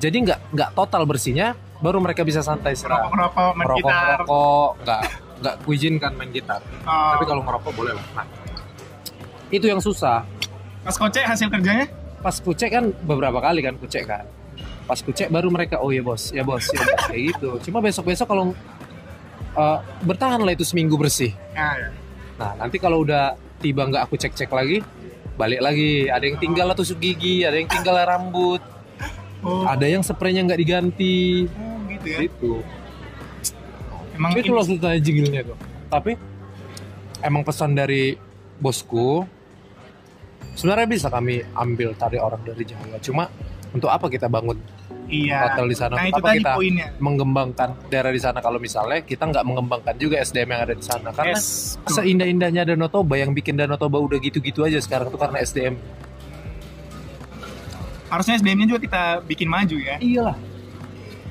[0.00, 3.08] Jadi nggak nggak total bersihnya, baru mereka bisa santai istirahat.
[3.08, 4.04] rokok-rokok main Merokok, gitar.
[4.20, 5.00] merokok, nggak
[5.40, 6.60] nggak kuizinkan main gitar.
[6.84, 8.04] Oh, Tapi kalau ngerokok boleh lah.
[8.16, 8.26] Nah,
[9.48, 10.24] itu yang susah.
[10.80, 11.84] Mas Koce hasil kerjanya?
[12.20, 14.24] Pas kucek kan beberapa kali kan kucek kan.
[14.88, 17.50] Pas kucek baru mereka oh ya bos, ya bos, ya bos kayak gitu.
[17.68, 18.56] Cuma besok-besok kalau
[19.52, 21.36] uh, bertahan lah itu seminggu bersih.
[21.52, 21.88] Nah, ya.
[22.40, 24.80] Nah nanti kalau udah tiba nggak aku cek-cek lagi,
[25.36, 26.08] balik lagi.
[26.08, 28.64] Ada yang tinggal lah tusuk gigi, ada yang tinggal rambut,
[29.40, 31.48] Oh, ada yang spraynya nggak diganti.
[31.48, 32.18] oh, gitu ya.
[32.28, 32.52] Itu.
[34.12, 35.56] Emang itu loh susahnya jigilnya tuh.
[35.88, 36.12] Tapi
[37.24, 38.20] emang pesan dari
[38.60, 39.24] bosku
[40.52, 43.00] sebenarnya bisa kami ambil tadi orang dari Jawa.
[43.00, 43.32] Cuma
[43.72, 44.60] untuk apa kita bangun
[45.10, 45.38] iya.
[45.44, 45.92] hotel di sana?
[45.92, 46.86] Nah, itu apa tadi kita poinnya.
[46.96, 51.08] mengembangkan daerah di sana kalau misalnya kita nggak mengembangkan juga SDM yang ada di sana
[51.10, 51.76] karena Yes.
[51.84, 55.74] seindah-indahnya Danau Toba yang bikin Danau Toba udah gitu-gitu aja sekarang tuh karena SDM
[58.06, 59.94] Harusnya SDM-nya juga kita bikin maju ya.
[59.98, 60.34] iyalah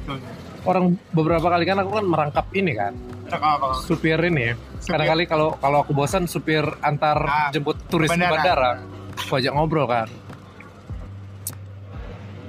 [0.02, 0.20] Betul.
[0.62, 2.94] orang beberapa kali kan aku kan merangkap ini kan
[3.26, 4.96] Kalau supir ini Supir.
[4.96, 8.26] kadang kali kalau kalau aku bosan supir antar Ah, jemput turis bandara.
[8.26, 8.72] ke bandara
[9.20, 10.08] aku ajak ngobrol kan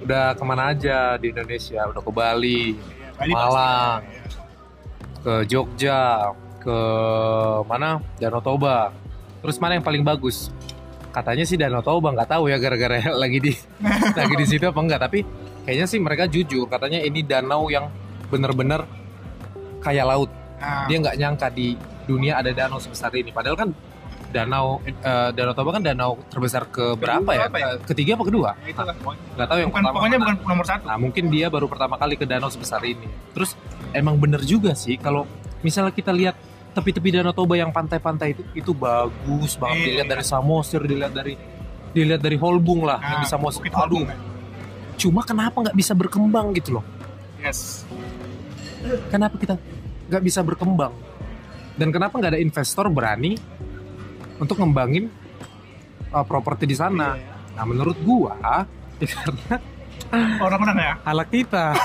[0.01, 2.63] udah ke mana aja di Indonesia udah ke Bali
[3.21, 4.01] Bali Malang.
[5.21, 6.79] ke Jogja, ke
[7.69, 8.89] mana Danau Toba.
[9.45, 10.49] Terus mana yang paling bagus?
[11.13, 13.53] Katanya sih Danau Toba nggak tahu ya gara-gara lagi di
[14.19, 15.01] lagi di situ apa enggak.
[15.05, 15.21] Tapi
[15.69, 17.93] kayaknya sih mereka jujur katanya ini danau yang
[18.33, 18.89] bener-bener
[19.85, 20.31] kayak laut.
[20.61, 21.77] Nah, Dia nggak nyangka di
[22.09, 23.29] dunia ada danau sebesar ini.
[23.33, 23.69] Padahal kan
[24.31, 24.95] danau eh,
[25.31, 27.47] Danau Toba kan danau terbesar ke berapa ya?
[27.47, 27.69] apa ya?
[27.83, 28.51] Ketiga apa kedua?
[28.63, 29.23] itulah pokoknya.
[29.35, 30.25] Nggak tahu yang Bukan, pertama pokoknya mana.
[30.33, 30.85] bukan nomor satu.
[30.87, 33.07] Nah mungkin dia baru pertama kali ke danau sebesar ini.
[33.31, 33.59] Terus
[33.91, 35.27] emang bener juga sih kalau
[35.61, 36.39] misalnya kita lihat
[36.71, 39.87] tepi-tepi danau Toba yang pantai-pantai itu itu bagus banget Iya.
[39.91, 41.35] dilihat dari Samosir, dilihat dari
[41.91, 43.61] dilihat dari Holbung lah yang Nah, di Samosir.
[43.61, 44.17] Aduh, Holbung, ya.
[44.97, 46.85] cuma kenapa nggak bisa berkembang gitu loh?
[47.37, 47.83] Yes.
[49.11, 49.55] Kenapa kita
[50.07, 50.95] nggak bisa berkembang?
[51.75, 53.35] Dan kenapa nggak ada investor berani
[54.41, 55.13] untuk ngembangin
[56.11, 57.15] uh, properti di sana?
[57.53, 58.35] Nah menurut gua
[59.01, 59.57] ya karena
[60.41, 60.93] Orang-orang ya.
[61.05, 61.77] ala kita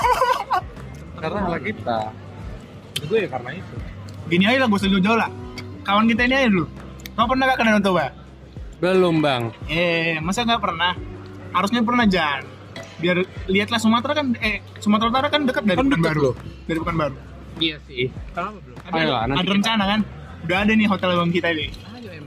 [1.16, 1.98] karena ala kita
[2.98, 3.76] itu ya karena itu
[4.26, 5.30] Gini aja lah gue setuju jauh lah.
[5.80, 6.66] Kawan kita ini aja dulu.
[7.14, 8.10] Kau pernah gak ke Danau Toba?
[8.76, 9.54] Belum bang.
[9.70, 10.98] Eh, masa nggak pernah?
[11.54, 12.42] Harusnya pernah Jan.
[12.98, 13.16] Biar
[13.46, 16.20] lihatlah Sumatera kan, eh Sumatera Utara kan dekat dari Kan dekat Pekanbaru.
[16.20, 16.34] loh.
[16.66, 17.16] Dari Pekanbaru.
[17.56, 18.10] Iya sih.
[18.34, 18.76] Kenapa belum?
[18.82, 20.00] Ada, Ayo lah, nanti ada kita- rencana kan?
[20.42, 21.66] Udah ada nih hotel bang kita ini.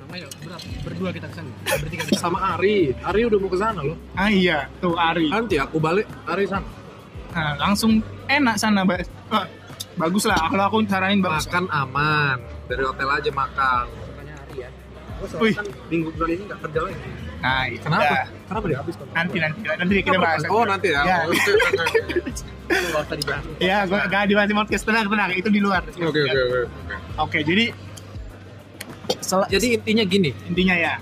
[0.10, 0.66] Ayo ayo berapa?
[0.82, 1.52] Berdua kita ke sana.
[1.64, 5.30] Bertiga sama Ari Ari udah mau ke sana loh Ah iya, tuh Ari.
[5.30, 6.66] nanti aku balik Ari sana
[7.30, 9.06] Nah, langsung enak sana, Mbak.
[9.96, 10.50] Bagus lah.
[10.50, 11.46] Kalau aku saranin bagus.
[11.46, 13.86] makan aman dari hotel aja makan
[15.36, 15.52] Wih.
[15.90, 16.98] minggu bulan ini nggak kerja lagi
[17.40, 18.26] Nah, itu kenapa dah.
[18.46, 20.42] kenapa dia habis Nanti nanti nanti kita bahas.
[20.46, 21.18] oh nanti ya Ya.
[21.24, 21.52] oke
[22.70, 23.44] Gak usah dibahas.
[23.60, 25.30] Ya, gua gak dibahas di podcast tenang tenang.
[25.34, 25.82] Itu di luar.
[25.86, 26.62] oke oke
[27.20, 27.89] Oke, jadi sel-
[29.52, 30.32] jadi intinya gini.
[30.48, 30.96] Intinya ya.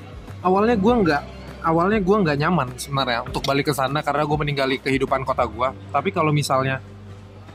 [0.45, 1.23] awalnya gua nggak
[1.65, 5.73] awalnya gua nggak nyaman sebenarnya untuk balik ke sana karena gue meninggali kehidupan kota gua.
[5.89, 6.79] Tapi kalau misalnya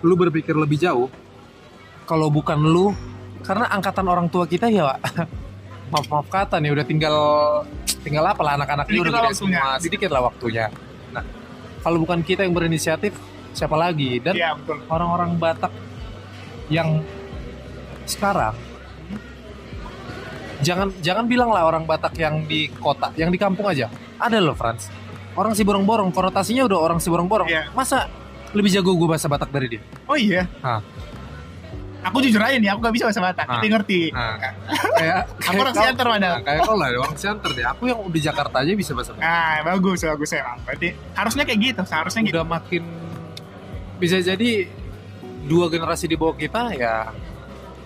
[0.03, 1.07] lu berpikir lebih jauh
[2.05, 2.91] kalau bukan lu
[3.47, 4.99] karena angkatan orang tua kita ya
[5.95, 7.17] maaf maaf kata nih udah tinggal
[8.03, 9.79] tinggal apa lah anak-anak ini udah gede semua.
[9.79, 10.67] sedikit lah waktunya.
[11.15, 11.23] Nah
[11.87, 13.15] kalau bukan kita yang berinisiatif
[13.55, 14.19] siapa lagi?
[14.19, 14.79] Dan betul.
[14.91, 15.73] orang-orang Batak
[16.67, 17.05] yang
[18.07, 18.57] sekarang
[20.63, 23.91] jangan jangan bilang lah orang Batak yang di kota, yang di kampung aja.
[24.17, 24.89] Ada loh Franz.
[25.33, 27.49] Orang si borong-borong, konotasinya udah orang si borong-borong.
[27.49, 27.73] Iya.
[27.73, 28.07] Masa
[28.53, 29.83] lebih jago gue bahasa Batak dari dia?
[30.05, 30.45] Oh iya.
[30.61, 30.81] Hah.
[32.03, 33.63] Aku jujur aja nih, aku gak bisa bahasa Batak, Ah.
[33.63, 34.01] tapi ngerti.
[34.11, 34.35] Nah,
[34.99, 36.35] kayak Aku orang Siantar padahal.
[36.35, 37.63] Nah, kayak kau lah orang Siantar deh.
[37.65, 39.23] Aku yang di Jakarta aja bisa bahasa Batak.
[39.23, 40.59] Nah, bagus, bagus emang.
[40.67, 42.35] Berarti harusnya kayak gitu, seharusnya gitu.
[42.37, 42.83] Udah makin
[43.97, 44.67] bisa jadi
[45.47, 47.15] dua generasi di bawah kita ya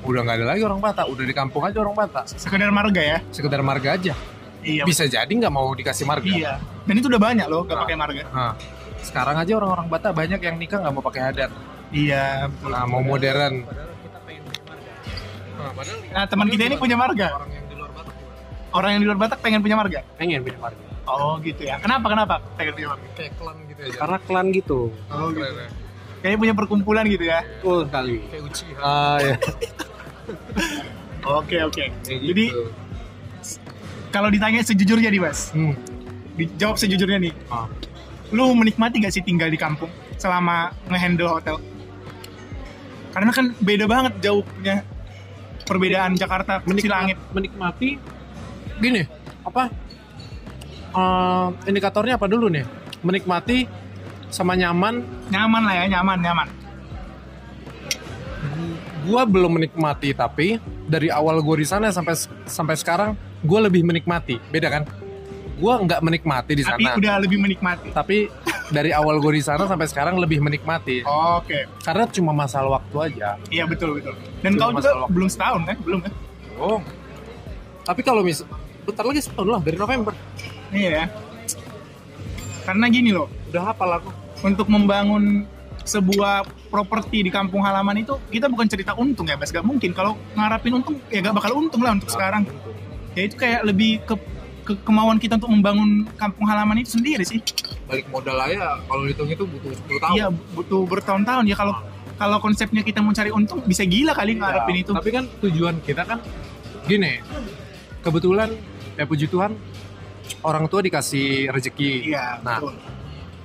[0.02, 2.24] udah nggak ada lagi orang Batak, udah di kampung aja orang Batak.
[2.28, 3.18] Sekedar marga ya.
[3.30, 4.12] Sekedar marga aja.
[4.60, 4.82] Iya.
[4.82, 6.26] Bisa jadi nggak mau dikasih marga.
[6.26, 6.52] Iya.
[6.82, 7.82] Dan itu udah banyak loh, gak Ah.
[7.82, 8.22] pakai marga.
[8.28, 8.52] Nah,
[9.00, 11.50] sekarang aja orang-orang Batak banyak yang nikah nggak mau pakai adat.
[11.88, 12.68] Iya, betul.
[12.68, 13.62] Nah, mau modern.
[16.12, 17.28] Nah, teman kita ini punya marga.
[17.32, 18.14] Orang yang di luar Batak.
[18.72, 20.00] orang yang di luar Batak pengen punya marga?
[20.16, 21.78] pengen punya marga Oh gitu ya.
[21.78, 23.06] Kenapa kenapa pengen punya marga?
[23.14, 24.78] kayak klan gitu aja karena klan gitu
[25.08, 25.40] Oh gitu.
[25.40, 25.68] Keren ya.
[26.26, 27.46] Kayaknya punya perkumpulan gitu ya.
[27.62, 29.34] betul sekali kayak Uchiha ah ya
[31.26, 31.84] Oke oke.
[32.06, 32.62] Kayak Jadi gitu.
[34.14, 35.74] kalau ditanya sejujurnya nih Mas, hmm.
[36.38, 37.34] dijawab sejujurnya nih.
[37.50, 37.66] Ah.
[38.30, 41.58] Lu menikmati gak sih tinggal di kampung selama ngehandle hotel?
[43.10, 44.86] Karena kan beda banget jauhnya
[45.66, 47.18] perbedaan Jakarta Cilangit.
[47.34, 47.98] menikmati
[48.78, 49.02] gini
[49.42, 49.66] apa
[50.94, 52.62] eh, indikatornya apa dulu nih
[53.02, 53.66] menikmati
[54.28, 56.48] sama nyaman Nyaman lah ya, nyaman, nyaman.
[59.02, 63.10] gua belum menikmati tapi dari awal gue di sana sampai sampai sekarang
[63.40, 64.82] gue lebih menikmati beda kan
[65.56, 67.88] gua nggak menikmati di Tapi sana udah lebih menikmati.
[67.90, 68.26] tapi
[68.68, 73.38] dari awal gue di sana sampai sekarang lebih menikmati Oke, karena cuma masalah waktu aja
[73.48, 74.10] iya betul betul.
[74.42, 75.06] Dan Cuma kau juga masalah.
[75.08, 75.76] belum setahun kan?
[75.80, 76.12] Belum kan?
[76.58, 76.80] oh
[77.82, 78.42] tapi kalau mis
[78.82, 80.12] bentar lagi setahun lah dari November
[80.66, 81.04] Iya ya.
[82.66, 84.10] Karena gini loh, udah hafal aku
[84.42, 85.46] untuk membangun
[85.86, 89.54] sebuah properti di kampung halaman itu kita bukan cerita untung ya, Bas.
[89.54, 92.42] Gak mungkin kalau ngarapin untung ya gak bakal untung lah untuk sekarang.
[93.14, 94.18] Ya itu kayak lebih ke,
[94.66, 97.38] ke kemauan kita untuk membangun kampung halaman itu sendiri sih.
[97.86, 100.26] balik modal aja kalau dihitung itu butuh 10 tahun Iya,
[100.58, 101.74] butuh bertahun-tahun ya kalau
[102.18, 104.90] kalau konsepnya kita mau cari untung bisa gila kali ngarepin itu.
[104.90, 106.18] Iya, Tapi kan tujuan kita kan
[106.90, 107.22] gini.
[108.02, 108.50] Kebetulan
[108.98, 109.54] ya puji Tuhan
[110.42, 111.92] orang tua dikasih rezeki.
[112.08, 112.74] Iya, Nah, betul.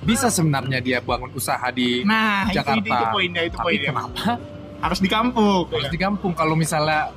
[0.02, 2.80] Bisa sebenarnya dia bangun usaha di Nah, Jakarta.
[2.80, 3.88] itu, itu poinnya, itu tapi poinnya.
[3.88, 4.34] kenapa
[4.80, 5.62] Harus di kampung.
[5.70, 7.14] harus di kampung kalau misalnya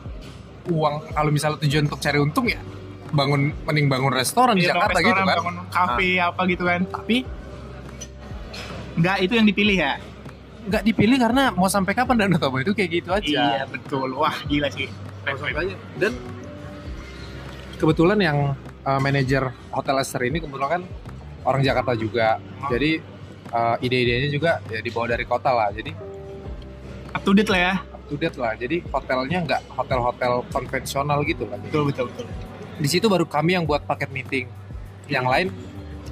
[0.66, 2.62] uang kalau misalnya tujuan untuk cari untung ya
[3.08, 5.38] bangun mending bangun restoran di Iya, Jakarta bangun gitu restoran, kan.
[5.40, 6.82] bangun kafe apa gitu kan.
[6.86, 7.18] Tapi
[8.96, 9.94] Enggak, itu yang dipilih ya.
[10.66, 13.26] nggak dipilih karena mau sampai kapan dan Toba itu kayak gitu aja.
[13.28, 14.14] Iya, betul.
[14.14, 14.90] Wah, gila sih.
[15.96, 16.14] Dan
[17.76, 18.38] kebetulan yang
[18.86, 20.82] uh, manajer Hotel Esther ini kebetulan kan
[21.44, 22.38] orang Jakarta juga.
[22.38, 22.70] Oh.
[22.70, 23.02] Jadi
[23.52, 25.70] uh, ide-idenya juga ya dibawa dari kota lah.
[25.74, 25.92] Jadi
[27.16, 27.74] Up to date lah ya.
[27.96, 28.52] up to date lah.
[28.60, 31.64] Jadi hotelnya nggak hotel-hotel konvensional gitu kan.
[31.64, 32.28] Betul, betul, betul.
[32.76, 34.52] Di situ baru kami yang buat paket meeting.
[35.08, 35.48] Yang lain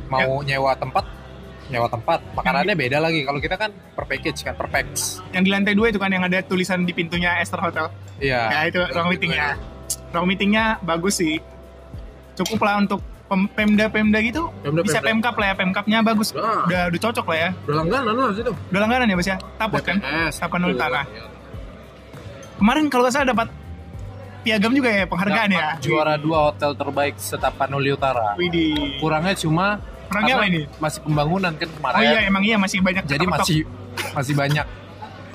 [0.08, 1.04] mau nyewa tempat,
[1.68, 2.24] nyewa tempat.
[2.40, 3.28] Makanannya beda lagi.
[3.28, 5.20] Kalau kita kan per package kan, per packs.
[5.36, 7.92] Yang di lantai dua itu kan yang ada tulisan di pintunya Esther Hotel.
[8.24, 8.48] Iya.
[8.48, 9.60] Ya, itu ruang meetingnya.
[10.16, 11.44] Ruang meetingnya bagus sih.
[12.34, 14.50] Cukup lah untuk pem- pemda-pemda gitu.
[14.62, 14.86] Pemda-pemda.
[14.86, 16.34] Bisa pemkap lah ya, pemkapnya bagus.
[16.34, 16.65] Nah.
[16.65, 17.50] Udah, udah cocok lah ya.
[17.65, 18.52] Udah langganan lah situ.
[18.69, 19.38] Udah langganan ya, Bas ya?
[19.58, 19.98] Tapot kan?
[20.00, 20.74] BTS, Tapan betul.
[20.76, 21.02] Utara.
[22.58, 23.48] Kemarin kalau nggak salah dapat
[24.43, 25.60] piagam juga ya penghargaan ya.
[25.76, 28.36] Dapat Juara dua hotel terbaik Setapanuli Utara.
[28.38, 29.00] Widih.
[29.00, 29.80] Kurangnya cuma
[30.13, 30.62] Orangnya apa ini?
[30.78, 31.98] Masih pembangunan kan kemarin.
[31.98, 33.04] Oh iya, emang iya masih banyak.
[33.10, 33.60] Jadi masih
[34.13, 34.65] masih banyak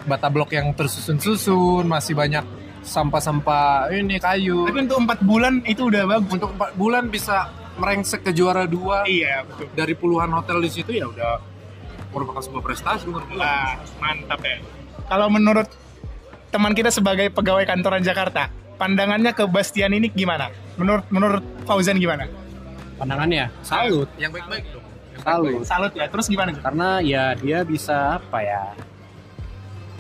[0.07, 2.45] bata blok yang tersusun-susun, masih banyak
[2.89, 4.65] sampah-sampah ini kayu.
[4.65, 6.33] Tapi untuk empat bulan itu udah bagus.
[6.33, 9.69] Untuk empat bulan bisa merengsek ke juara dua Iya, betul.
[9.77, 11.39] dari puluhan hotel di situ ya udah
[12.11, 13.07] merupakan sebuah prestasi.
[13.13, 14.59] Wah, mantap ya.
[15.07, 15.69] Kalau menurut
[16.49, 18.49] teman kita sebagai pegawai kantoran Jakarta,
[18.81, 20.49] pandangannya ke Bastian ini gimana?
[20.81, 22.25] Menurut menurut Fauzan gimana?
[22.99, 24.83] pandangannya salut Yang baik-baik dong.
[25.15, 26.05] Yang salut Salut ya.
[26.11, 26.51] Terus gimana?
[26.59, 28.63] Karena ya dia bisa apa ya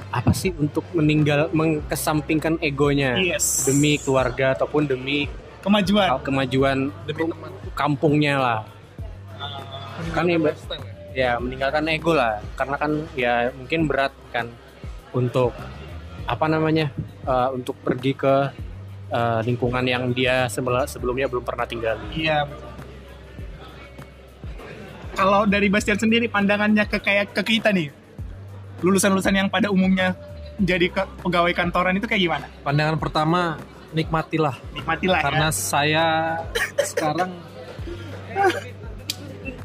[0.08, 3.64] apa sih untuk meninggal mengkesampingkan egonya Yes.
[3.64, 5.28] demi keluarga ataupun demi
[5.60, 6.22] Kemajuan.
[6.22, 7.52] kemajuan Demi teman.
[7.74, 8.60] kampungnya lah
[10.08, 10.38] kan ya,
[11.12, 11.30] ya.
[11.36, 14.46] meninggalkan ego lah karena kan ya mungkin berat kan
[15.10, 15.52] untuk
[16.24, 16.88] apa namanya
[17.22, 18.34] eh, untuk pergi ke
[19.08, 22.48] eh, lingkungan yang dia sebel- sebelumnya belum pernah tinggali Iya.
[25.10, 27.90] Kalau dari Bastian sendiri pandangannya ke kayak ke kita nih,
[28.82, 30.14] lulusan-lulusan yang pada umumnya
[30.58, 32.46] jadi ke pegawai kantoran itu kayak gimana?
[32.66, 33.58] Pandangan pertama
[33.94, 35.54] nikmatilah Nikmatilah karena ya.
[35.54, 36.06] saya
[36.82, 37.30] sekarang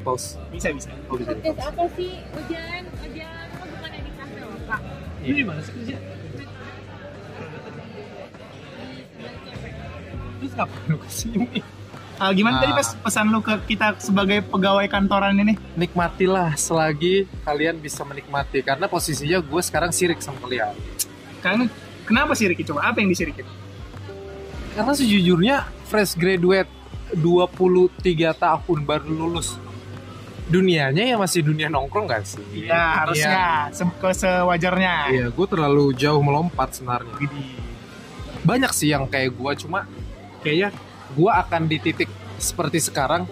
[0.03, 0.35] pause.
[0.51, 0.91] Bisa bisa.
[1.07, 1.31] Oh, bisa.
[1.31, 2.11] Podcast apa sih?
[2.35, 4.79] Ujian, ujian apa bukannya di kafe loh, Pak?
[5.23, 5.97] Ini di mana sih kerja?
[10.43, 11.59] Terus ngapain lu ke sini?
[12.23, 12.61] Ah, gimana Nah.
[12.63, 15.59] tadi pas pesan lu ke kita sebagai pegawai kantoran ini?
[15.75, 20.71] Nikmatilah selagi kalian bisa menikmati karena posisinya gue sekarang sirik sama kalian.
[21.43, 21.67] Karena
[22.07, 22.71] kenapa sirik itu?
[22.79, 23.43] Apa yang disirikin?
[24.71, 26.71] Karena sejujurnya fresh graduate
[27.11, 27.91] 23
[28.31, 29.59] tahun baru lulus
[30.47, 32.71] dunianya ya masih dunia nongkrong gak sih?
[32.71, 34.95] Ya harusnya se ke sewajarnya.
[35.11, 37.19] Iya, gue terlalu jauh melompat sebenarnya.
[38.47, 39.83] Banyak sih yang kayak gue, cuma
[40.39, 40.71] kayaknya
[41.13, 42.09] gue akan di titik
[42.41, 43.29] seperti sekarang.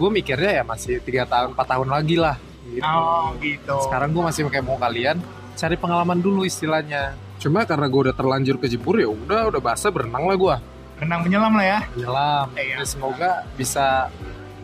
[0.00, 2.36] Gue mikirnya ya masih tiga tahun, 4 tahun lagi lah.
[2.64, 2.84] Gitu.
[2.84, 3.76] Oh gitu.
[3.84, 5.20] Sekarang gue masih kayak mau kalian
[5.60, 7.14] cari pengalaman dulu istilahnya.
[7.36, 10.56] Cuma karena gue udah terlanjur kejebur ya udah udah basah berenang lah gue.
[11.00, 11.80] renang menyelam lah ya.
[11.96, 12.76] menyelam Iya.
[12.76, 14.12] Ya, semoga bisa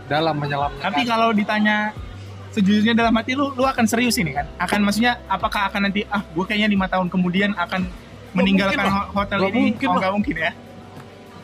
[0.04, 1.16] dalam menyelamnya Tapi kan.
[1.16, 1.96] kalau ditanya
[2.52, 4.44] sejujurnya dalam hati lu, lu akan serius ini kan?
[4.60, 7.88] Akan maksudnya apakah akan nanti ah gue kayaknya lima tahun kemudian akan
[8.36, 8.84] meninggalkan
[9.16, 9.72] hotel ini?
[9.72, 10.52] mungkin oh, mungkin ya?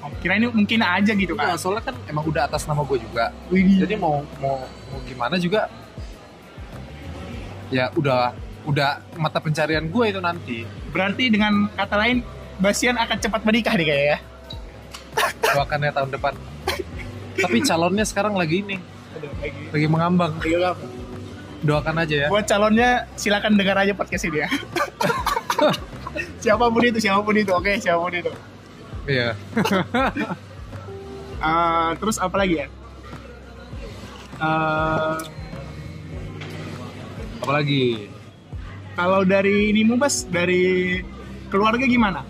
[0.02, 1.54] Oh, kira ini mungkin aja gitu kan?
[1.54, 3.30] soalnya kan emang udah atas nama gue juga.
[3.54, 5.70] Wih, jadi mau mau mau gimana juga
[7.70, 8.34] ya udah
[8.66, 10.66] udah mata pencarian gue itu nanti.
[10.90, 12.18] Berarti dengan kata lain
[12.62, 14.18] Basian akan cepat menikah nih kayaknya ya?
[15.52, 16.34] doakannya tahun depan.
[17.36, 18.76] Tapi calonnya sekarang lagi ini.
[19.72, 19.86] Lagi.
[19.88, 20.36] Mengambang.
[21.62, 22.28] Doakan aja ya.
[22.30, 24.48] Buat calonnya silakan dengar aja podcast ini ya.
[26.42, 28.32] siapa pun itu, siapa pun itu, oke, siapa pun itu.
[29.04, 29.34] Iya
[31.42, 32.70] Eh, terus apa lagi ya?
[34.38, 35.16] Eh,
[37.38, 38.06] apalagi
[38.94, 41.02] kalau dari ini Mubas, dari
[41.48, 42.22] keluarga gimana?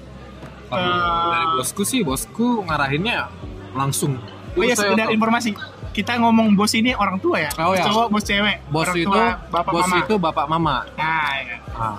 [0.65, 0.81] Eh,
[1.29, 3.29] dari bosku sih bosku ngarahinnya
[3.73, 4.17] langsung
[4.53, 5.15] Oh iya, sekedar tahu.
[5.15, 5.53] informasi.
[5.93, 7.51] Kita ngomong bos ini orang tua ya?
[7.55, 7.85] Oh, iya.
[7.85, 8.57] cowok, bos cewek.
[8.67, 9.97] bos orang itu tua, bapak bos mama.
[9.99, 11.57] itu bapak mama Nah, iya.
[11.71, 11.97] ah,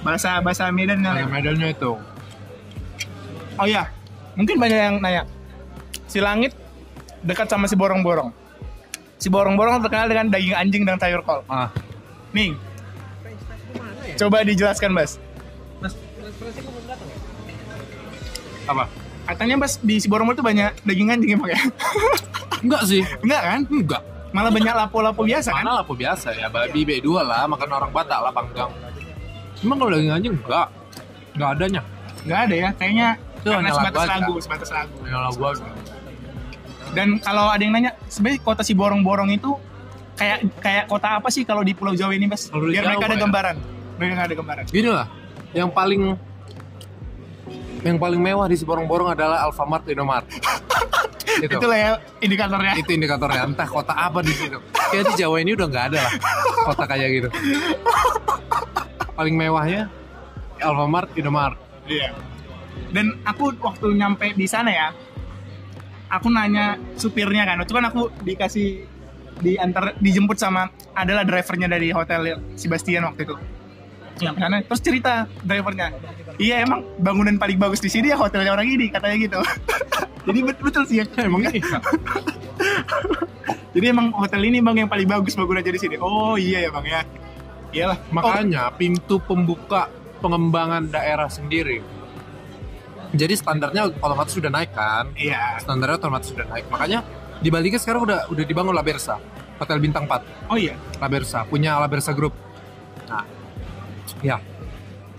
[0.00, 1.26] bahasa bahasa Medan ada ya.
[1.26, 1.98] medalnya itu
[3.56, 3.90] Oh iya,
[4.36, 5.24] mungkin banyak yang nanya.
[6.06, 6.52] Si Langit
[7.20, 8.30] dekat sama si Borong-Borong.
[9.16, 11.42] Si Borong-Borong terkenal dengan daging anjing dan sayur kol.
[11.48, 11.72] ah
[12.30, 12.52] Nih,
[14.14, 15.16] coba dijelaskan, Bas.
[18.66, 18.84] apa
[19.26, 21.60] Katanya Bas di si Borong-Borong itu banyak daging anjing emang ya?
[22.64, 23.60] enggak sih Enggak kan?
[23.66, 25.64] enggak Malah banyak lapo-lapo biasa kan?
[25.64, 28.70] mana lapo biasa ya babi B2 lah makan orang Batak lah panggang
[29.62, 30.66] emang kalau daging anjing enggak
[31.32, 31.82] enggak adanya
[32.26, 33.08] Enggak ada ya, kayaknya
[33.46, 34.96] Itu karena hanya lagu sebatas lagu, sebatas lagu.
[35.06, 35.50] Yang gua
[36.90, 39.54] Dan kalau ada yang nanya, sebenarnya kota si Borong-Borong itu
[40.18, 43.14] kayak kayak kota apa sih kalau di Pulau Jawa ini, di Biar mereka Jawa ada
[43.14, 43.22] ya?
[43.22, 43.56] gambaran.
[43.96, 44.64] Biar ada gambaran.
[44.66, 45.06] gini lah
[45.54, 46.18] yang paling
[47.86, 50.26] yang paling mewah di Siborong-Borong adalah Alfamart Indomart
[51.44, 52.72] itu Itulah ya indikatornya.
[52.76, 56.12] itu indikatornya entah kota apa di situ kayak di Jawa ini udah nggak ada lah
[56.66, 57.28] kota kayak gitu
[59.18, 59.86] paling mewahnya
[60.60, 61.56] Alfamart Indomart
[61.86, 62.10] Iya.
[62.90, 64.88] Dan aku waktu nyampe di sana ya,
[66.10, 68.86] aku nanya supirnya kan, itu kan aku dikasih
[69.36, 73.36] diantar dijemput sama adalah drivernya dari hotel Sebastian waktu itu.
[74.16, 75.92] Nyampe sana, terus cerita drivernya,
[76.40, 79.40] iya emang bangunan paling bagus di sini ya hotelnya orang ini katanya gitu.
[80.26, 81.04] Jadi betul betul sih ya.
[81.28, 81.78] emang iya
[83.76, 85.96] Jadi emang hotel ini bang yang paling bagus bangunannya di sini.
[86.00, 87.00] Oh iya ya bang ya.
[87.76, 87.98] Iyalah.
[88.00, 89.92] Oh, makanya pintu pembuka
[90.24, 91.84] pengembangan daerah sendiri
[93.12, 95.12] jadi standarnya otomatis sudah naik kan?
[95.14, 95.60] Iya.
[95.60, 96.66] standarnya otomatis sudah naik.
[96.66, 97.04] Makanya
[97.36, 99.20] di Bali kan sekarang udah udah dibangun La Bersa
[99.56, 100.74] hotel bintang 4 Oh iya.
[100.96, 102.32] La Bersa punya La Bersa Group.
[103.06, 103.24] Nah
[104.20, 104.40] ya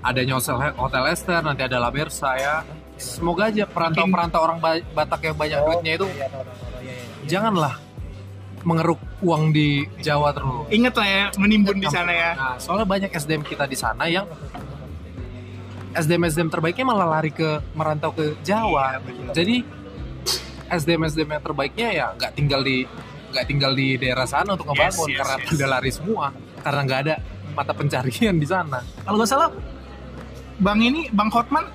[0.02, 2.66] adanya hotel hotel Esther nanti ada La Bersa ya.
[2.98, 6.08] Semoga aja perantau-perantau orang Ba- Batak yang banyak duitnya itu
[7.26, 7.78] janganlah
[8.66, 10.66] mengeruk uang di Jawa terus.
[10.68, 12.32] Ingat lah ya menimbun di sana ya.
[12.34, 14.26] Nah, soalnya banyak SDM kita di sana yang
[15.96, 19.00] SDM SDM terbaiknya malah lari ke merantau ke Jawa.
[19.32, 19.64] Jadi
[20.68, 22.84] SDM SDM yang terbaiknya ya nggak tinggal di
[23.32, 25.48] nggak tinggal di daerah sana untuk ngebangun Yes, yes, karena yes.
[25.52, 26.26] pada lari semua
[26.64, 27.16] karena nggak ada
[27.56, 28.80] mata pencarian di sana.
[29.04, 29.50] Kalau nggak salah,
[30.58, 31.66] Bang ini Bang Hotman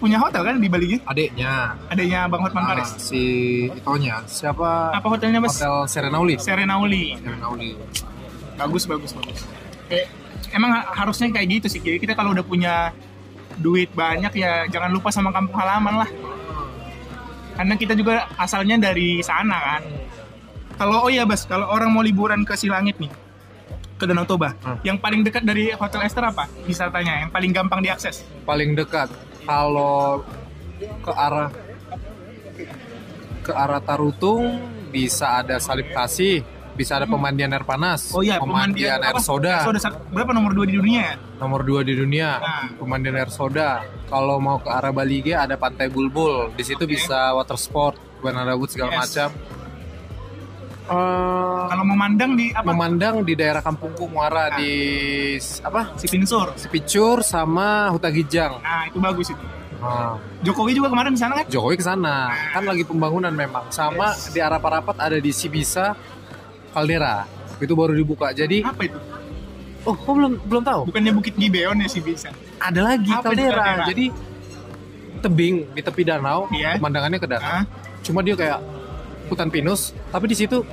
[0.00, 1.02] punya hotel kan di Bali gitu?
[1.04, 2.90] Adiknya Adanya Bang Hotman ah, Paris.
[2.96, 3.22] si
[3.68, 4.96] itonya siapa?
[4.96, 5.60] Apa hotelnya Mas?
[5.60, 6.34] Hotel Serenauli.
[6.40, 7.04] Serenauli.
[7.20, 7.70] Serenauli.
[8.56, 9.44] Bagus bagus bagus.
[9.92, 10.08] Kayak,
[10.56, 11.80] emang ha- harusnya kayak gitu sih.
[11.84, 12.96] Jadi kita kalau udah punya
[13.60, 16.10] duit banyak ya jangan lupa sama kampung halaman lah.
[17.54, 19.82] Karena kita juga asalnya dari sana kan.
[20.80, 23.12] Kalau oh iya Bas, kalau orang mau liburan ke Silangit nih,
[24.00, 24.80] ke Danau Toba, Hmm.
[24.80, 26.48] yang paling dekat dari Hotel Esther apa?
[26.64, 28.24] Wisatanya yang paling gampang diakses.
[28.48, 29.12] paling dekat
[29.44, 30.24] kalau
[31.04, 31.52] ke arah
[33.44, 34.56] ke arah Tarutung
[34.88, 36.40] bisa ada salib kasih
[36.80, 39.20] bisa ada pemandian air panas Oh iya, pemandian, air apa?
[39.20, 41.14] soda Soda sat- berapa nomor dua di dunia ya?
[41.36, 42.72] nomor dua di dunia Nah.
[42.74, 43.68] pemandian air soda
[44.06, 46.96] kalau mau ke arah Bali G ada pantai Bulbul di situ Oke.
[46.96, 49.00] bisa water sport banana boat segala Yes.
[49.06, 49.28] macam
[50.82, 52.66] Eh, Kalau memandang di apa?
[52.66, 54.58] memandang di daerah Kampung Muara Nah.
[54.58, 54.72] di
[55.62, 56.50] apa si Pinsur.
[56.56, 59.44] Sepicur sama Huta Gijang Nah, itu bagus itu.
[59.78, 61.46] Nah, Jokowi juga kemarin di sana kan?
[61.46, 62.34] Jokowi ke sana.
[62.50, 63.70] Kan lagi pembangunan memang.
[63.70, 65.94] Sama di arah Parapat ada di Sibisa
[66.70, 67.26] Caldera.
[67.58, 68.32] Itu baru dibuka.
[68.32, 68.98] Jadi, Apa itu?
[69.82, 70.80] oh, kok belum belum tahu?
[70.88, 72.30] Bukannya Bukit Gibeon ya sih bisa.
[72.56, 73.56] Ada lagi Apa itu Caldera.
[73.56, 73.84] Caldera?
[73.86, 74.04] Jadi
[75.20, 76.76] tebing di tepi danau, Iya.
[76.76, 77.44] pemandangannya ke danau.
[77.44, 77.62] Hah?
[78.00, 78.60] Cuma dia kayak
[79.28, 80.64] hutan pinus, tapi di situ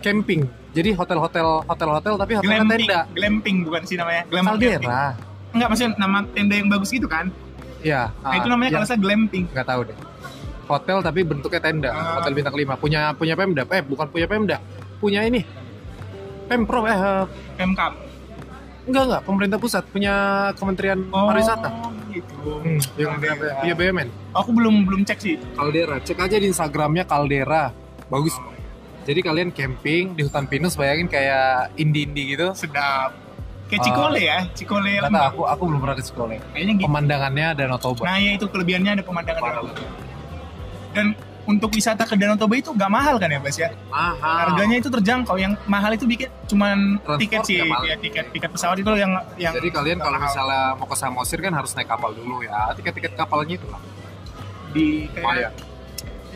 [0.00, 0.48] camping.
[0.70, 3.00] Jadi hotel-hotel hotel-hotel tapi hotelnya Glamping, tenda.
[3.10, 4.22] glamping bukan sih namanya?
[4.26, 4.78] Glamping.
[4.78, 5.04] Caldera.
[5.48, 7.32] Enggak, maksudnya nama tenda yang bagus gitu kan?
[7.80, 8.12] Ya.
[8.20, 9.44] Nah, itu namanya kalau saya glamping.
[9.48, 9.98] nggak tahu deh.
[10.66, 12.20] hotel tapi bentuknya tenda Ah.
[12.20, 14.60] hotel bintang 5 punya punya Pemda eh bukan punya Pemda
[14.98, 15.42] punya ini
[16.48, 16.98] Pemprov eh
[17.58, 17.92] Pemkap.
[18.88, 20.14] enggak enggak pemerintah pusat punya
[20.56, 21.70] Kementerian Pariwisata
[22.10, 22.50] gitu.
[22.64, 25.34] hmm, yang punya BUMN Aku belum belum cek sih.
[25.56, 27.70] Caldera cek aja di Instagramnya Caldera
[28.08, 28.34] bagus
[29.08, 33.16] jadi kalian camping di hutan pinus bayangin kayak indie-indie gitu Sedap.
[33.68, 33.84] Kayak.
[33.84, 36.84] Cikole ya, Cikole Kata aku aku belum pernah ke Kayaknya gitu.
[36.88, 39.64] pemandangannya Danau Toba Nah, ya itu kelebihannya ada pemandangan.
[40.96, 41.06] Dan
[41.48, 43.72] untuk wisata ke Danau Toba itu nggak mahal kan ya, Bas ya?
[43.88, 45.40] mahal Harganya itu terjangkau.
[45.40, 49.56] Yang mahal itu bikin cuman Transport tiket sih, ya, tiket tiket pesawat itu yang yang
[49.56, 50.28] Jadi kalian kalau mahal.
[50.28, 52.76] misalnya mau ke Samosir kan harus naik kapal dulu ya.
[52.76, 53.80] Tiket-tiket kapalnya itu lah.
[54.68, 55.56] di kayak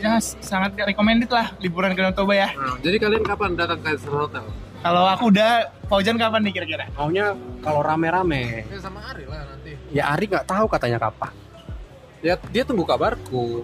[0.01, 2.49] ya sangat recommended lah liburan ke Danau Toba ya.
[2.57, 4.49] Nah, jadi kalian kapan datang ke hotel?
[4.83, 6.89] Kalau aku udah Faujan kapan nih kira-kira?
[6.97, 8.65] Maunya kalau rame-rame.
[8.65, 9.77] Ya sama Ari lah nanti.
[9.93, 11.31] Ya Ari nggak tahu katanya kapan.
[12.25, 13.61] Ya dia tunggu kabarku.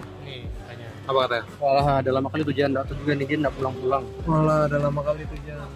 [1.09, 1.45] Apa katanya?
[1.57, 4.03] Walah ada lama kali tuh Jan, tuh juga nih Jan nggak pulang-pulang.
[4.29, 5.69] Malah ada lama kali itu jangan.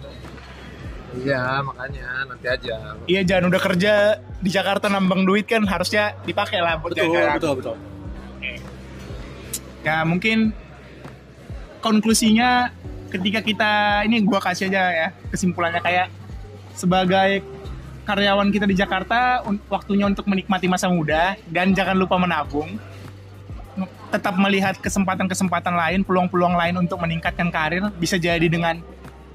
[1.14, 2.76] Iya makanya nanti aja.
[3.06, 3.92] Iya jangan udah kerja
[4.38, 7.34] di Jakarta nambang duit kan harusnya dipakai lah buat jalan-jalan.
[7.38, 7.76] betul betul.
[9.84, 10.50] Ya mungkin
[11.78, 12.72] konklusinya
[13.10, 13.72] ketika kita
[14.06, 16.10] ini gua kasih aja ya kesimpulannya kayak
[16.74, 17.44] sebagai
[18.02, 22.74] karyawan kita di Jakarta un- waktunya untuk menikmati masa muda dan jangan lupa menabung
[24.14, 28.78] tetap melihat kesempatan-kesempatan lain peluang-peluang lain untuk meningkatkan karir bisa jadi dengan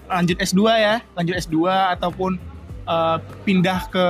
[0.10, 1.58] lanjut S2 ya lanjut S2
[2.00, 2.40] ataupun
[2.88, 4.06] eh, pindah ke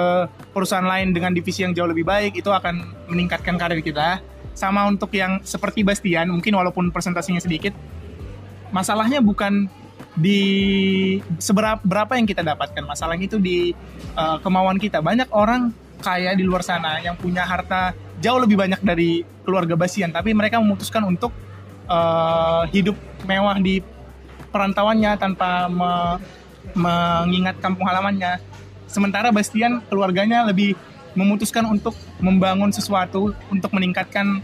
[0.54, 4.22] perusahaan lain dengan divisi yang jauh lebih baik itu akan meningkatkan karir kita.
[4.54, 7.72] Sama untuk yang seperti Bastian mungkin walaupun presentasinya sedikit
[8.76, 9.72] masalahnya bukan
[10.20, 10.42] di
[11.40, 13.72] seberapa berapa yang kita dapatkan masalahnya itu di
[14.20, 15.00] uh, kemauan kita.
[15.00, 15.72] Banyak orang
[16.04, 20.60] kaya di luar sana yang punya harta jauh lebih banyak dari keluarga Basian tapi mereka
[20.60, 21.32] memutuskan untuk
[21.90, 22.96] uh, hidup
[23.26, 23.82] mewah di
[24.50, 26.20] perantauannya tanpa me-
[26.76, 28.38] mengingat kampung halamannya
[28.90, 30.76] sementara Bastian keluarganya lebih
[31.18, 34.42] memutuskan untuk membangun sesuatu untuk meningkatkan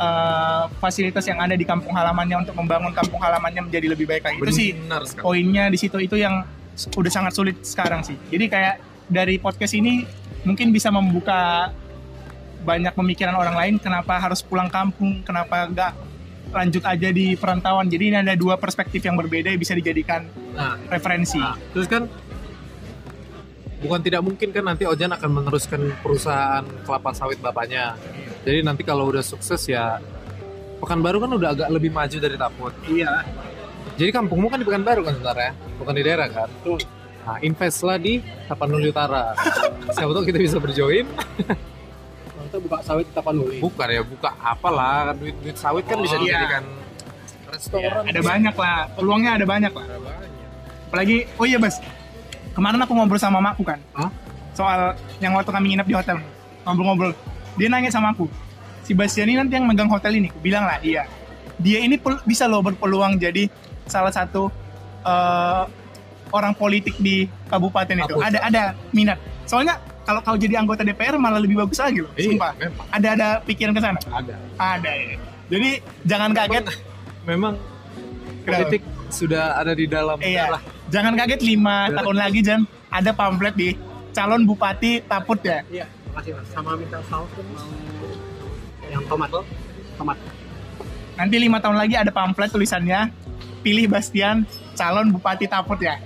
[0.00, 4.38] uh, fasilitas yang ada di kampung halamannya untuk membangun kampung halamannya menjadi lebih baik lagi.
[4.40, 5.24] Itu sih sekali.
[5.24, 6.44] poinnya di situ itu yang
[6.76, 8.16] udah sangat sulit sekarang sih.
[8.32, 8.74] Jadi kayak
[9.08, 10.04] dari podcast ini
[10.44, 11.72] mungkin bisa membuka
[12.66, 15.92] banyak pemikiran orang lain kenapa harus pulang kampung, kenapa nggak
[16.50, 17.86] lanjut aja di perantauan.
[17.86, 21.36] Jadi ini ada dua perspektif yang berbeda yang bisa dijadikan Nah, referensi.
[21.38, 22.08] nah, terus kan
[23.76, 27.94] bukan tidak mungkin kan nanti Ojan akan meneruskan perusahaan kelapa sawit bapaknya.
[28.42, 30.00] Jadi nanti kalau udah sukses ya
[30.76, 32.72] Pekanbaru kan udah agak lebih maju dari Taput.
[32.84, 33.24] Iya.
[33.96, 36.48] Jadi kampungmu kan di Pekanbaru kan sebenarnya, bukan di daerah kan?
[37.26, 39.32] Nah, investlah di Tapanuli Utara.
[39.96, 41.08] Siapa tahu kita bisa berjoin.
[42.56, 43.60] Kita buka sawit di Tapanuli.
[43.60, 45.12] Bukan ya, buka apalah.
[45.12, 46.40] Duit duit sawit kan bisa Oh, iya.
[46.40, 46.64] dijadikan
[47.46, 48.00] restoran.
[48.08, 49.86] Ada banyak lah, peluangnya ada banyak lah.
[50.88, 51.76] Apalagi, oh iya Bas,
[52.56, 54.08] kemarin aku ngobrol sama makku kan, Hah?
[54.56, 56.16] soal yang waktu kami nginep di hotel,
[56.64, 57.12] ngobrol-ngobrol.
[57.60, 58.24] Dia nanya sama aku,
[58.80, 61.04] si Bastian ini nanti yang megang hotel ini, aku bilang lah iya.
[61.60, 63.52] Dia ini bisa loh berpeluang jadi
[63.84, 64.48] salah satu
[65.04, 65.62] eh,
[66.32, 68.16] orang politik di kabupaten itu.
[68.16, 68.62] Aku- Ada ada
[68.96, 69.20] minat.
[69.44, 69.76] Soalnya
[70.06, 72.52] kalau kau jadi anggota DPR malah lebih bagus lagi loh, Iya, sumpah.
[72.56, 73.98] memang Ada ada pikiran ke sana?
[74.08, 74.34] ada.
[74.56, 75.16] Ada ya.
[75.46, 75.68] Jadi
[76.02, 76.64] jangan kaget.
[77.26, 77.54] Memang
[78.40, 78.46] Kenapa?
[78.62, 80.46] politik sudah ada di dalam Iya.
[80.48, 80.62] darah.
[80.86, 81.98] Jangan kaget lima Darah.
[82.00, 83.68] tahun lagi Jan ada pamflet di
[84.12, 85.66] calon bupati Taput ya.
[85.66, 86.46] Iya, makasih mas.
[86.48, 87.66] Sama minta saus mau
[88.86, 89.28] yang tomat.
[89.98, 90.18] Tomat.
[91.16, 93.10] Nanti lima tahun lagi ada pamflet tulisannya
[93.60, 95.98] pilih Bastian calon bupati Taput ya.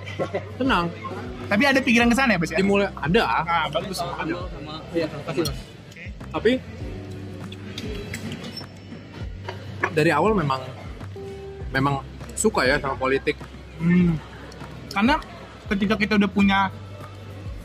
[0.56, 0.88] Tenang,
[1.50, 2.58] Tapi ada pikiran ke sana ya Bas ya?
[2.62, 3.98] dimulai ada, Ah, bagus.
[3.98, 5.58] Ada sama iya, makasih mas.
[6.30, 6.62] tapi
[9.90, 10.62] dari awal memang
[11.74, 12.06] memang
[12.38, 13.34] suka ya sama politik.
[13.82, 14.14] Hmm.
[14.94, 15.18] Karena
[15.66, 16.70] ketika kita udah punya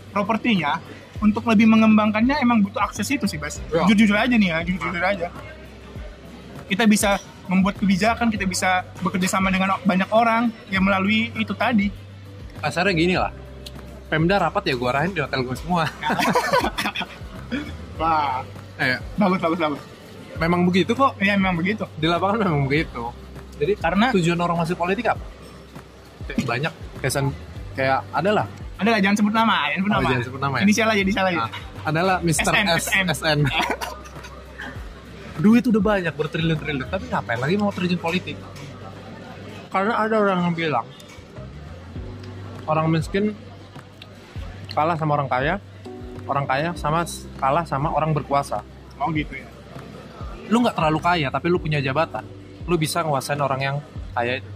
[0.09, 0.81] propertinya,
[1.21, 3.61] untuk lebih mengembangkannya emang butuh akses itu sih, Bas.
[3.69, 3.85] Ya.
[3.85, 5.29] Jujur aja nih ya, jujur aja.
[6.65, 11.93] Kita bisa membuat kebijakan, kita bisa bekerja sama dengan banyak orang yang melalui itu tadi.
[12.57, 13.29] Kasarnya gini lah,
[14.05, 15.89] Pemda rapat ya gua arahin di hotel gue semua.
[17.99, 18.43] Wah,
[18.77, 19.81] eh, bagus, bagus, bagus.
[20.35, 21.15] memang begitu kok.
[21.23, 21.87] Ya memang begitu.
[21.95, 23.09] Di lapangan memang begitu.
[23.55, 25.23] Jadi Karena tujuan orang masuk politik apa?
[26.43, 27.31] Banyak kesan
[27.73, 28.45] kayak adalah
[28.75, 30.09] ada lah, jangan sebut nama, jangan sebut Oh, nama.
[30.11, 30.63] jangan sebut nama ya?
[30.67, 31.39] Inisial aja, inisial aja.
[31.39, 31.49] Ah,
[31.87, 32.51] adalah Mr.
[32.51, 33.05] SN, S, SN.
[33.15, 33.39] SN.
[35.43, 38.35] Duit udah banyak bertriliun-triliun, tapi ngapain lagi mau terjun politik?
[39.71, 40.87] Karena ada orang yang bilang
[42.67, 43.31] orang miskin
[44.75, 45.55] kalah sama orang kaya,
[46.27, 47.07] orang kaya sama
[47.39, 48.59] kalah sama orang berkuasa.
[48.99, 49.47] Oh gitu ya.
[50.51, 52.23] Lu nggak terlalu kaya, tapi lu punya jabatan.
[52.65, 53.77] lu bisa nguasain orang yang
[54.17, 54.49] kaya itu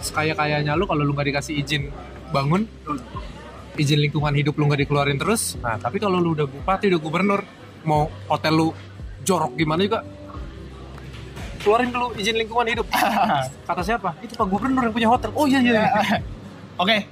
[0.00, 1.92] sekaya kayanya lu kalau lu nggak dikasih izin
[2.32, 2.68] bangun
[3.80, 7.40] izin lingkungan hidup lu nggak dikeluarin terus nah tapi kalau lu udah bupati udah gubernur
[7.88, 8.68] mau hotel lu
[9.24, 10.00] jorok gimana juga
[11.64, 12.86] keluarin dulu izin lingkungan hidup
[13.68, 15.90] kata siapa itu pak gubernur yang punya hotel oh iya iya, iya.
[16.82, 17.06] Oke,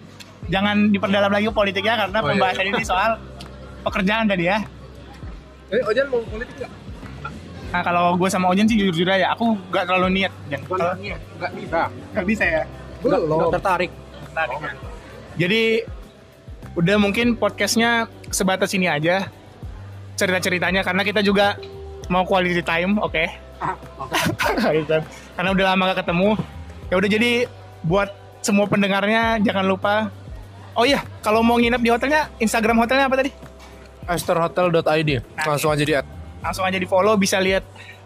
[0.47, 2.31] jangan diperdalam lagi politiknya karena Oh, iya.
[2.33, 3.11] pembahasan ini soal
[3.83, 4.59] pekerjaan tadi ya.
[5.69, 6.73] eh Ojan mau politik nggak
[7.73, 10.33] Nah kalau gue sama Ojen sih jujur-jujur aja, aku gak terlalu niat.
[10.47, 10.61] Jan.
[10.63, 11.81] Kalau nggak bisa
[12.13, 12.63] nggak bisa ya.
[13.01, 13.89] belum tertarik
[14.29, 14.73] Tertarik, ya.
[15.39, 15.63] Jadi
[16.73, 19.25] udah mungkin podcastnya sebatas ini aja
[20.15, 21.57] cerita-ceritanya karena kita juga
[22.07, 23.25] mau quality time, oke?
[24.61, 25.05] Quality time.
[25.33, 26.31] karena udah lama gak ketemu.
[26.87, 27.33] Ya udah jadi
[27.83, 30.13] buat semua pendengarnya jangan lupa.
[30.73, 33.33] Oh iya, kalau mau nginep di hotelnya, Instagram hotelnya apa tadi?
[34.03, 35.11] asterhotel.id
[35.47, 36.07] langsung aja di add.
[36.43, 37.63] Langsung aja di follow, bisa lihat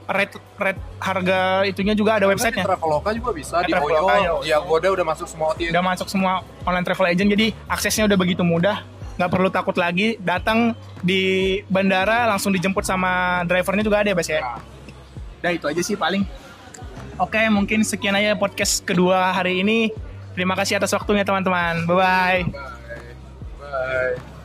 [0.07, 2.65] rate rate harga itunya juga ada di websitenya.
[2.69, 6.07] Traveloka juga bisa di Traveloka, Oyo ya, di Agoda udah masuk semua OTA udah masuk
[6.07, 8.87] semua online travel agent jadi aksesnya udah begitu mudah.
[9.17, 14.29] Nggak perlu takut lagi datang di bandara langsung dijemput sama drivernya juga ada ya Bas
[14.29, 14.41] ya?
[15.41, 16.23] Udah itu aja sih paling.
[17.17, 19.89] Oke mungkin sekian aja podcast kedua hari ini
[20.37, 24.21] terima kasih atas waktunya teman-teman bye bye Bye.
[24.21, 24.36] Bye.